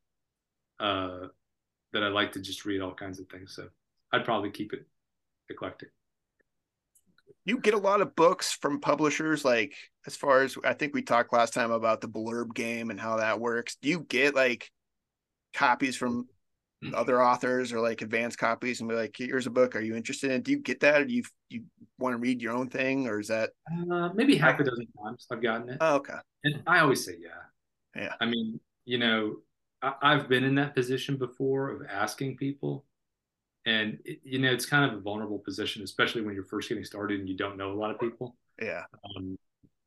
[0.80, 1.28] Uh
[1.94, 3.56] that I like to just read all kinds of things.
[3.56, 3.68] So
[4.12, 4.86] I'd probably keep it
[5.50, 5.90] eclectic.
[7.46, 9.74] You get a lot of books from publishers, like
[10.06, 13.18] as far as I think we talked last time about the blurb game and how
[13.18, 13.78] that works.
[13.82, 14.70] Do you get like
[15.54, 16.28] copies from
[16.94, 19.76] other authors or like advanced copies and be like, here's a book.
[19.76, 20.44] Are you interested in it?
[20.44, 21.02] Do you get that?
[21.02, 21.64] Or do you you
[21.98, 23.08] want to read your own thing?
[23.08, 23.50] Or is that
[23.92, 25.78] Uh, maybe half a dozen times I've gotten it.
[25.82, 26.14] oh, okay.
[26.44, 28.02] And I always say yeah.
[28.02, 28.14] Yeah.
[28.22, 29.38] I mean, you know,
[29.82, 32.86] I've been in that position before of asking people.
[33.66, 36.84] And, it, you know, it's kind of a vulnerable position, especially when you're first getting
[36.84, 38.36] started and you don't know a lot of people.
[38.62, 38.84] Yeah.
[39.16, 39.38] Um,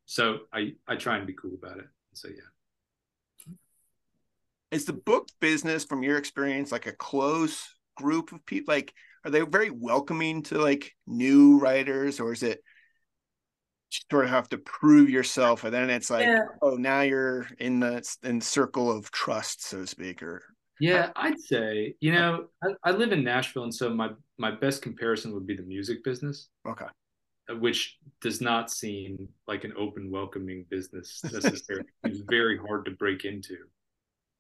[0.07, 1.87] so I, I try and be cool about it.
[2.13, 3.55] So, yeah.
[4.71, 8.75] Is the book business from your experience like a close group of people?
[8.75, 12.63] Like are they very welcoming to like new writers or is it
[14.11, 16.41] sort of have to prove yourself and then it's like Yeah.
[16.63, 20.43] oh now you're in the in circle of trust so to speak or
[20.81, 23.63] Yeah, I'd say, you know, I, I live in Nashville.
[23.65, 26.49] And so my, my best comparison would be the music business.
[26.67, 26.87] okay
[27.59, 31.85] which does not seem like an open, welcoming business necessarily.
[32.05, 33.57] it's very hard to break into.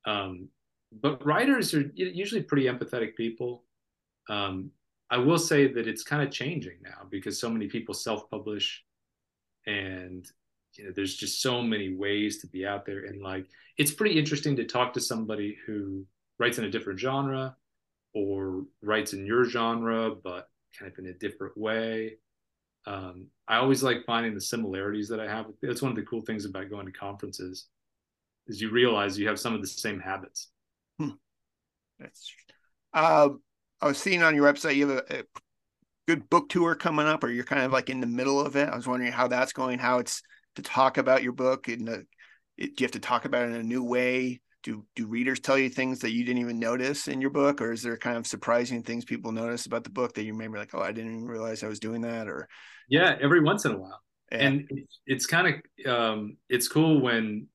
[0.07, 0.49] Um,
[1.01, 3.65] but writers are usually pretty empathetic people.
[4.29, 4.71] Um,
[5.11, 8.83] I will say that it's kind of changing now because so many people self-publish,
[9.67, 10.27] and
[10.75, 13.05] you know, there's just so many ways to be out there.
[13.05, 13.47] And like,
[13.77, 16.07] it's pretty interesting to talk to somebody who
[16.39, 17.57] writes in a different genre
[18.15, 20.49] or writes in your genre, but
[20.79, 22.15] kind of in a different way
[22.87, 25.47] um, I always like finding the similarities that I have.
[25.63, 27.67] That's one of the cool things about going to conferences
[28.49, 30.49] is you realize you have some of the same habits.
[30.99, 32.33] that's
[32.95, 33.41] um
[33.81, 35.23] i was seeing on your website you have a, a
[36.07, 38.69] good book tour coming up or you're kind of like in the middle of it
[38.69, 40.23] i was wondering how that's going how it's
[40.57, 42.05] to talk about your book and the,
[42.59, 45.41] it, do you have to talk about it in a new way do do readers
[45.41, 48.17] tell you things that you didn't even notice in your book or is there kind
[48.17, 50.93] of surprising things people notice about the book that you may be like oh i
[50.93, 52.49] didn't even realize i was doing that or
[52.89, 54.01] Yeah, every once in a while.
[54.31, 54.39] yeah.
[54.39, 57.47] And it's, it's kind of um, it's cool when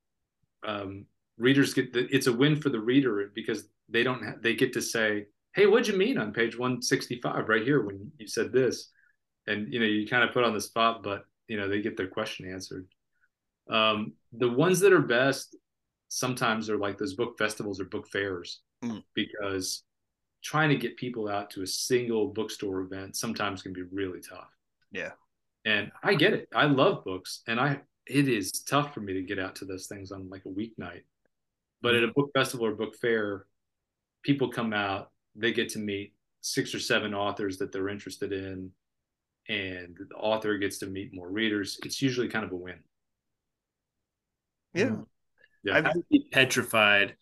[0.66, 1.06] um,
[1.38, 4.74] readers get the, it's a win for the reader because they don't ha- they get
[4.74, 5.26] to say,
[5.58, 8.92] "Hey, what'd you mean on page 165 right here when you said this?"
[9.48, 11.98] And you know, you kind of put on the spot, but you know, they get
[11.98, 12.88] their question answered.
[13.70, 15.56] Um, the ones that are best
[16.10, 19.04] sometimes are like those book festivals or book fairs Mm.
[19.16, 19.84] because
[20.44, 24.52] trying to get people out to a single bookstore event sometimes can be really tough.
[24.92, 25.14] Yeah.
[25.66, 26.48] And I get it.
[26.54, 29.88] I love books and I it is tough for me to get out to those
[29.88, 31.04] things on like a weeknight.
[31.82, 33.48] But at a book festival or book fair,
[34.24, 38.72] people come out, they get to meet six or seven authors that they're interested in,
[39.48, 41.80] and the author gets to meet more readers.
[41.84, 42.80] It's usually kind of a win.
[44.74, 44.96] yeah
[45.64, 45.78] Yeah.
[45.78, 47.16] I've- I would be petrified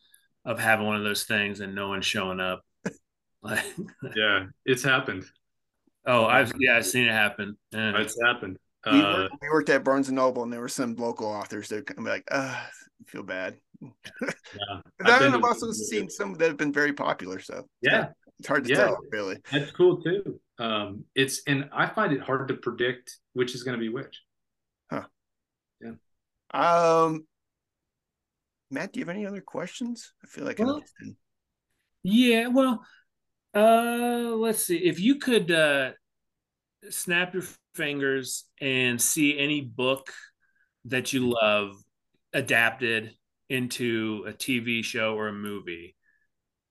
[0.45, 2.61] of having one of those things and no one showing up.
[3.43, 3.63] Like,
[4.15, 5.23] yeah, it's happened.
[6.07, 7.55] oh, I've yeah, I've seen it happen.
[7.71, 7.95] Yeah.
[8.01, 8.57] It's happened.
[8.87, 11.69] we, Uh, worked, we worked at barnes and noble and there were some local authors
[11.69, 12.59] that would be like uh
[13.05, 14.81] feel bad yeah.
[15.05, 18.47] But I've been I've also seen some that have been very popular so Yeah, it's
[18.47, 18.77] hard to Yeah.
[18.77, 20.39] tell really That's cool too.
[20.57, 24.21] Um, it's and I find it hard to predict which is going to be which.
[24.91, 25.05] Huh.
[25.81, 25.91] Yeah.
[26.53, 27.27] Um,
[28.71, 30.13] Matt, do you have any other questions?
[30.23, 30.93] I feel like Well- I'm just
[32.03, 32.85] Yeah, well,
[33.53, 34.77] uh, let's see.
[34.77, 35.91] If you could uh,
[36.89, 37.43] snap your
[37.73, 40.11] fingers and see any book
[40.85, 41.71] that you love
[42.33, 43.13] adapted
[43.49, 45.95] into a TV show or a movie,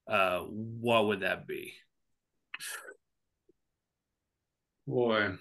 [0.09, 1.75] uh, what would that be?
[4.87, 5.35] Boy,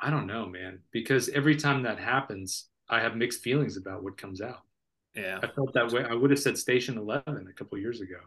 [0.00, 4.16] I don't know, man, because every time that happens, I have mixed feelings about what
[4.16, 4.62] comes out.
[5.14, 5.38] Yeah.
[5.42, 6.04] I felt that way.
[6.04, 8.20] I would have said Station Eleven a couple years ago,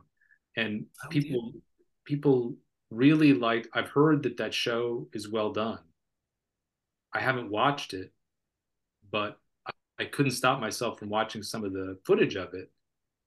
[0.55, 1.53] and Oh, people
[2.05, 2.55] people
[2.91, 3.67] really like.
[3.73, 5.79] I've heard that that show is well done.
[7.13, 8.11] I haven't watched it,
[9.09, 9.39] but
[9.99, 12.71] I, couldn't stop myself from watching some of the footage of it,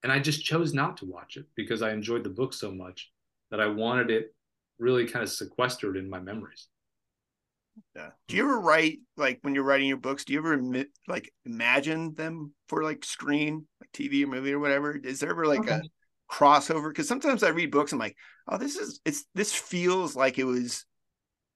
[0.03, 3.11] and I just chose not to watch it because I enjoyed the book so much
[3.51, 4.33] that I wanted it
[4.79, 6.67] really kind of sequestered in my memories.
[7.95, 8.09] Yeah.
[8.27, 10.25] Do you ever write like when you're writing your books?
[10.25, 14.95] Do you ever like imagine them for like screen, like TV or movie or whatever?
[14.95, 15.85] Is there ever like a mm-hmm.
[16.31, 16.89] crossover?
[16.89, 18.15] Because sometimes I read books, I'm like,
[18.47, 20.85] oh, this is it's this feels like it was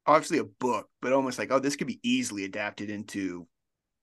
[0.05, 3.47] obviously a book, but almost like, oh, this could be easily adapted into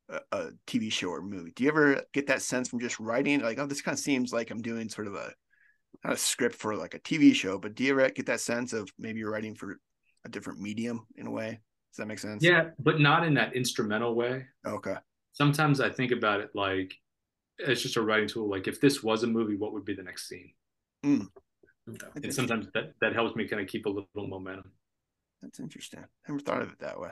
[0.08, 1.52] a, a TV show or movie.
[1.54, 3.40] Do you ever get that sense from just writing?
[3.40, 5.32] Like, oh, this kind of seems like I'm doing sort of a
[6.04, 8.72] not a script for like a TV show, but do you ever get that sense
[8.72, 9.78] of maybe you're writing for
[10.24, 11.60] a different medium in a way?
[11.92, 12.44] Does that make sense?
[12.44, 14.46] Yeah, but not in that instrumental way.
[14.66, 14.96] Okay.
[15.32, 16.94] sometimes I think about it like
[17.58, 18.48] it's just a writing tool.
[18.48, 20.52] Like if this was a movie, what would be the next scene?
[21.04, 22.06] Okay.
[22.22, 24.70] And sometimes that, that helps me kind of keep a little momentum.
[25.42, 26.04] That's interesting.
[26.28, 27.10] Never thought of it that way.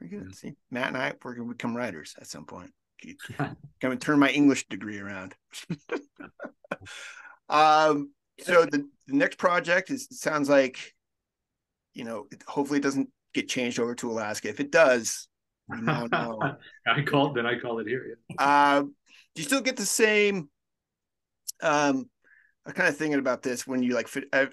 [0.00, 0.28] Very good.
[0.28, 0.34] Yeah.
[0.34, 2.70] See, Matt and I we're gonna become writers at some point.
[3.00, 3.20] Keep-
[3.80, 5.34] Gonna turn my English degree around.
[7.48, 8.10] um.
[8.40, 10.92] So the, the next project is it sounds like,
[11.92, 14.48] you know, it, hopefully it doesn't get changed over to Alaska.
[14.48, 15.28] If it does,
[15.68, 16.40] now know.
[16.86, 18.18] I called then I call it here.
[18.38, 18.90] Uh, do
[19.36, 20.48] you still get the same?
[21.62, 22.10] Um,
[22.66, 24.08] I'm kind of thinking about this when you like.
[24.08, 24.50] fit- I've,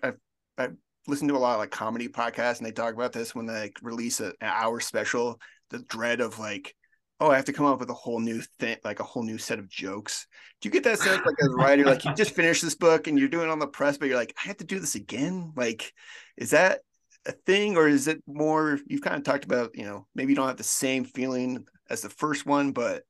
[0.58, 0.76] I've,
[1.10, 3.54] I've to a lot of like comedy podcasts, and they talk about this when they
[3.54, 5.40] like release a, an hour special.
[5.70, 6.76] The dread of like,
[7.20, 9.38] oh, I have to come up with a whole new thing, like a whole new
[9.38, 10.28] set of jokes.
[10.60, 13.08] Do you get that sense, like as a writer, like you just finished this book
[13.08, 15.54] and you're doing on the press, but you're like, I have to do this again.
[15.56, 15.94] Like,
[16.38, 16.82] is that
[17.26, 18.80] a thing, or is it more?
[18.88, 22.02] You've kind of talked about, you know, maybe you don't have the same feeling as
[22.02, 23.04] the first one, but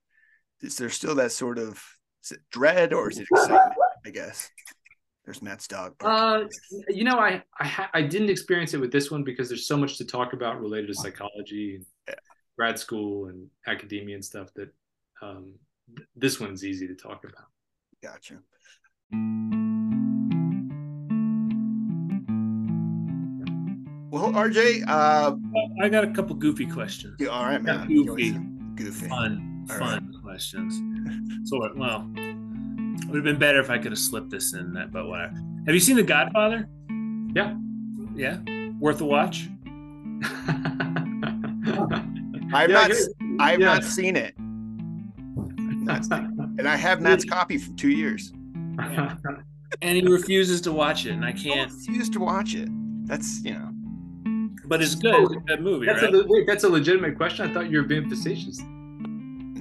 [0.61, 1.83] is there still that sort of
[2.51, 3.73] dread or is it excitement?
[4.05, 4.49] I guess.
[5.25, 5.93] There's Matt's dog.
[6.01, 6.45] Uh,
[6.89, 9.77] you know, I I, ha- I didn't experience it with this one because there's so
[9.77, 12.15] much to talk about related to psychology and Yeah.
[12.57, 14.73] grad school and academia and stuff that
[15.21, 15.53] um,
[15.95, 17.45] th- this one's easy to talk about.
[18.01, 18.39] Gotcha.
[24.11, 25.35] Well, RJ, uh,
[25.81, 27.15] I got a couple goofy questions.
[27.19, 27.87] yeah, all right, man.
[27.87, 28.31] Goofy.
[28.75, 29.07] Goofy.
[29.07, 30.75] Fun, All fun questions.
[31.49, 32.20] So, well, it
[33.11, 35.35] would have been better if I could have slipped this in that, but whatever.
[35.65, 36.67] Have you seen The Godfather?
[37.35, 37.55] Yeah.
[38.15, 38.39] Yeah.
[38.79, 39.49] Worth a watch?
[42.53, 42.91] I've Yeah, not.
[43.39, 43.65] I've Yeah.
[43.65, 48.31] not seen it, Not seen and I have Matt's copy for two years.
[49.81, 51.71] And he refuses to watch it, and I I can't.
[51.71, 52.67] refuse to watch it.
[53.07, 53.69] That's you know.
[54.65, 55.15] But it's good.
[55.15, 56.13] Oh, it's a good movie, That's right?
[56.13, 57.49] a, wait, that's a legitimate question.
[57.49, 58.59] I thought you were being facetious.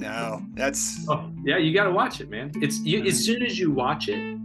[0.01, 2.51] No, that's Oh, yeah, you got to watch it, man.
[2.57, 4.39] It's you, as soon as you watch it,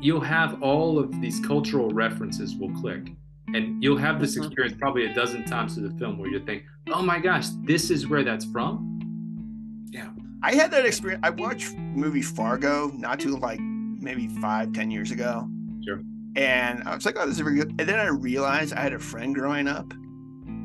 [0.00, 3.12] you'll have all of these cultural references will click,
[3.54, 4.46] and you'll have this Mhm.
[4.46, 7.90] experience probably a dozen times through the film where you think, "Oh my gosh, this
[7.90, 8.98] is where that's from."
[9.90, 10.08] Yeah,
[10.42, 11.20] I had that experience.
[11.24, 15.48] I watched movie Fargo not too like maybe five, ten years ago.
[15.84, 16.00] Sure.
[16.34, 17.74] And I was like, oh, this is very good.
[17.78, 19.92] And then I realized I had a friend growing up,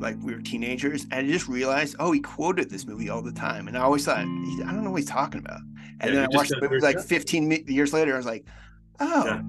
[0.00, 3.32] like we were teenagers, and I just realized, oh, he quoted this movie all the
[3.32, 3.68] time.
[3.68, 5.60] And I always thought, I don't know what he's talking about.
[6.00, 7.08] And Yeah, then I watched the movie like stuff.
[7.08, 8.14] 15 years later.
[8.14, 8.44] I was like,
[9.00, 9.40] oh, Yeah.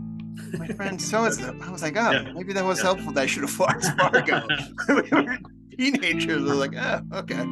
[0.58, 1.56] my friend so and so.
[1.62, 2.32] I was like, oh, Yeah.
[2.34, 4.42] maybe that was helpful that I should have watched Fargo.
[4.90, 5.38] we were
[5.78, 6.42] teenagers.
[6.42, 7.46] I was like, oh, okay.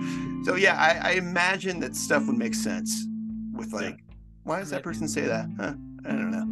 [0.46, 3.06] So yeah, I, I imagine that stuff would make sense
[3.54, 4.00] with like,
[4.44, 5.48] why does that person say that?
[5.58, 5.74] Huh?
[6.06, 6.46] I don't know.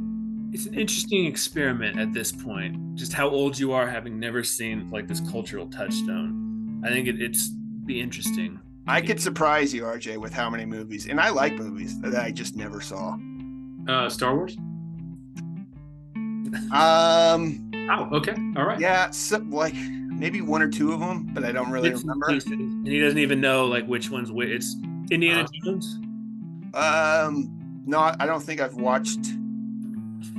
[0.56, 2.96] It's an interesting experiment at this point.
[2.96, 6.82] Just how old you are, having never seen like this cultural touchstone.
[6.86, 7.50] I think it, it's
[7.86, 8.62] be interesting.
[8.88, 12.32] I could surprise you, RJ, with how many movies, and I like movies that I
[12.32, 13.18] just never saw.
[13.86, 14.56] Uh, Star Wars.
[16.72, 18.80] Um, Oh, okay, all right.
[18.80, 22.12] yeah, so, like maybe one or two of them, but I don't really Bits and
[22.12, 22.28] remember.
[22.34, 24.50] pieces, and he doesn't even know like which one's which.
[24.52, 24.76] It's
[25.12, 26.00] Indiana Uh, Jones.
[26.74, 29.20] Um, no, I don't think I've watched,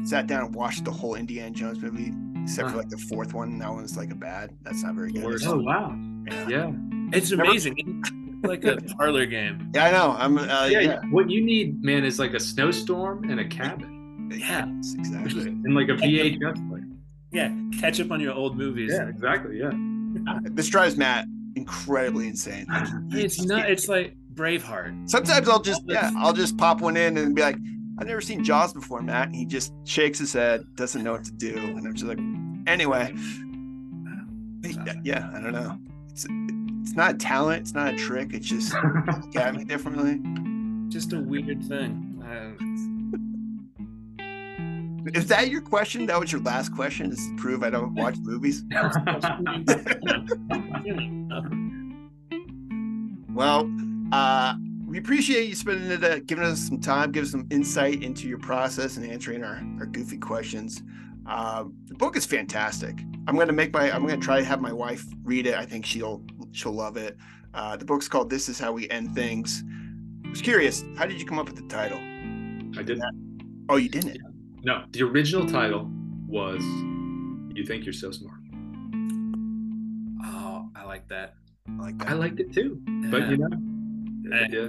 [0.04, 2.12] sat down and watched the whole Indiana Jones movie,
[2.42, 3.58] except for like the fourth one.
[3.58, 4.56] That one's like a bad.
[4.62, 5.24] That's not very good.
[5.24, 5.46] Worst.
[5.46, 5.96] Oh wow.
[6.26, 6.48] Yeah.
[6.48, 6.72] Yeah.
[7.12, 8.04] It's amazing.
[8.42, 9.70] like a parlor game.
[9.74, 10.16] Yeah, I know.
[10.18, 10.38] I'm.
[10.38, 10.80] Uh, yeah.
[10.80, 11.00] yeah.
[11.10, 14.66] What you need, man, is like a snowstorm and a cabin Yeah.
[14.66, 15.42] Yes, exactly.
[15.48, 16.84] and like a VHS player.
[17.32, 17.54] Yeah.
[17.80, 18.92] Catch up on your old movies.
[18.92, 19.58] Yeah, exactly.
[19.58, 19.70] Yeah.
[20.42, 21.26] this drives Matt
[21.56, 22.66] incredibly insane.
[22.68, 23.68] Like, It's not.
[23.70, 25.08] It's like Braveheart.
[25.08, 27.56] Sometimes I'll just yeah, I'll just pop one in and be like,
[27.98, 29.28] I've never seen Jaws before, Matt.
[29.28, 32.18] And he just shakes his head, doesn't know what to do, and I'm just like,
[32.66, 33.12] anyway,
[34.62, 35.78] yeah, yeah, I don't know.
[36.10, 36.26] It's
[36.82, 38.32] it's not a talent, it's not a trick.
[38.32, 40.20] It's just look at me differently.
[40.88, 42.22] Just a weird thing.
[42.22, 42.52] Uh,
[45.14, 46.06] Is that your question?
[46.06, 47.10] That was your last question?
[47.10, 48.62] Is to prove I don't watch movies?
[53.34, 53.70] well,
[54.12, 54.54] uh,
[54.96, 58.26] we appreciate you spending it, uh, giving us some time, giving us some insight into
[58.26, 60.82] your process and answering our, our goofy questions.
[61.26, 62.98] Uh, the book is fantastic.
[63.26, 63.94] I'm gonna make my.
[63.94, 65.54] I'm gonna try to have my wife read it.
[65.54, 67.18] I think she'll she'll love it.
[67.52, 69.62] Uh, the book's called "This Is How We End Things."
[70.24, 71.98] I was curious, how did you come up with the title?
[72.78, 73.66] I didn't.
[73.68, 74.18] Oh, you didn't.
[74.62, 75.90] No, the original title
[76.26, 76.62] was
[77.54, 78.38] "You Think You're So Smart."
[80.24, 81.34] Oh, I like that.
[81.68, 82.08] I like that.
[82.08, 82.80] I liked it too,
[83.10, 83.75] but you know,
[84.32, 84.46] Eh.
[84.50, 84.68] yeah,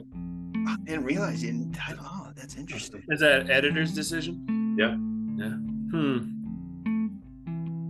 [0.67, 2.05] I didn't realize you didn't title.
[2.05, 3.03] Oh, that's interesting.
[3.09, 4.75] Is that editor's decision?
[4.77, 4.95] Yeah.
[5.43, 5.53] Yeah.
[5.91, 6.33] Hmm.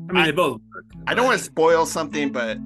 [0.09, 0.61] I mean, I- they both.
[0.73, 2.57] Work, I don't want to spoil something, but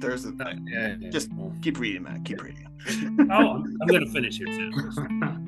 [0.00, 0.30] there's a.
[0.30, 1.10] Uh, yeah, yeah.
[1.10, 2.24] Just- Well, Keep reading, Matt.
[2.24, 2.66] Keep reading.
[3.30, 4.70] oh, I'm, I'm gonna finish here too.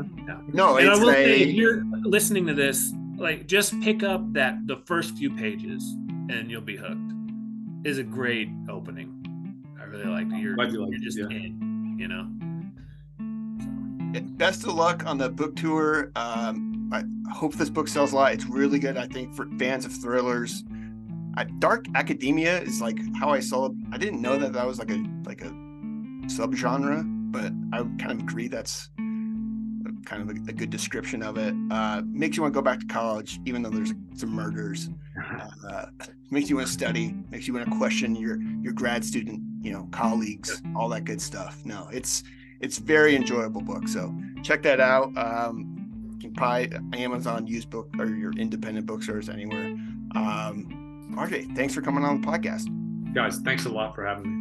[0.52, 4.32] No, and I it's will say, if you're listening to this, like, just pick up
[4.34, 5.82] that the first few pages,
[6.28, 7.00] and you'll be hooked.
[7.84, 9.18] Is a great opening.
[9.80, 10.38] I really like it.
[10.38, 11.24] You're, I do like you're it, just yeah.
[11.26, 11.71] in,
[12.02, 12.26] you know.
[14.36, 16.10] Best of luck on the book tour.
[16.16, 18.32] Um, I hope this book sells a lot.
[18.32, 18.96] It's really good.
[18.96, 20.64] I think for fans of thrillers.
[21.36, 23.66] I, Dark Academia is like how I saw.
[23.66, 23.72] it.
[23.92, 25.50] I didn't know that that was like a like a
[26.26, 28.90] subgenre, but I kind of agree that's
[30.04, 31.54] kind of a, a good description of it.
[31.70, 34.90] Uh, makes you want to go back to college, even though there's some murders.
[35.68, 35.86] Uh,
[36.30, 37.14] makes you want to study.
[37.30, 41.20] Makes you want to question your your grad student, you know, colleagues, all that good
[41.20, 41.60] stuff.
[41.64, 42.24] No, it's
[42.60, 43.88] it's very enjoyable book.
[43.88, 45.16] So check that out.
[45.16, 49.66] Um, you can probably Amazon used book or your independent bookstores anywhere.
[50.14, 52.66] Um, RJ, thanks for coming on the podcast.
[53.14, 54.32] guys, thanks a lot for having me.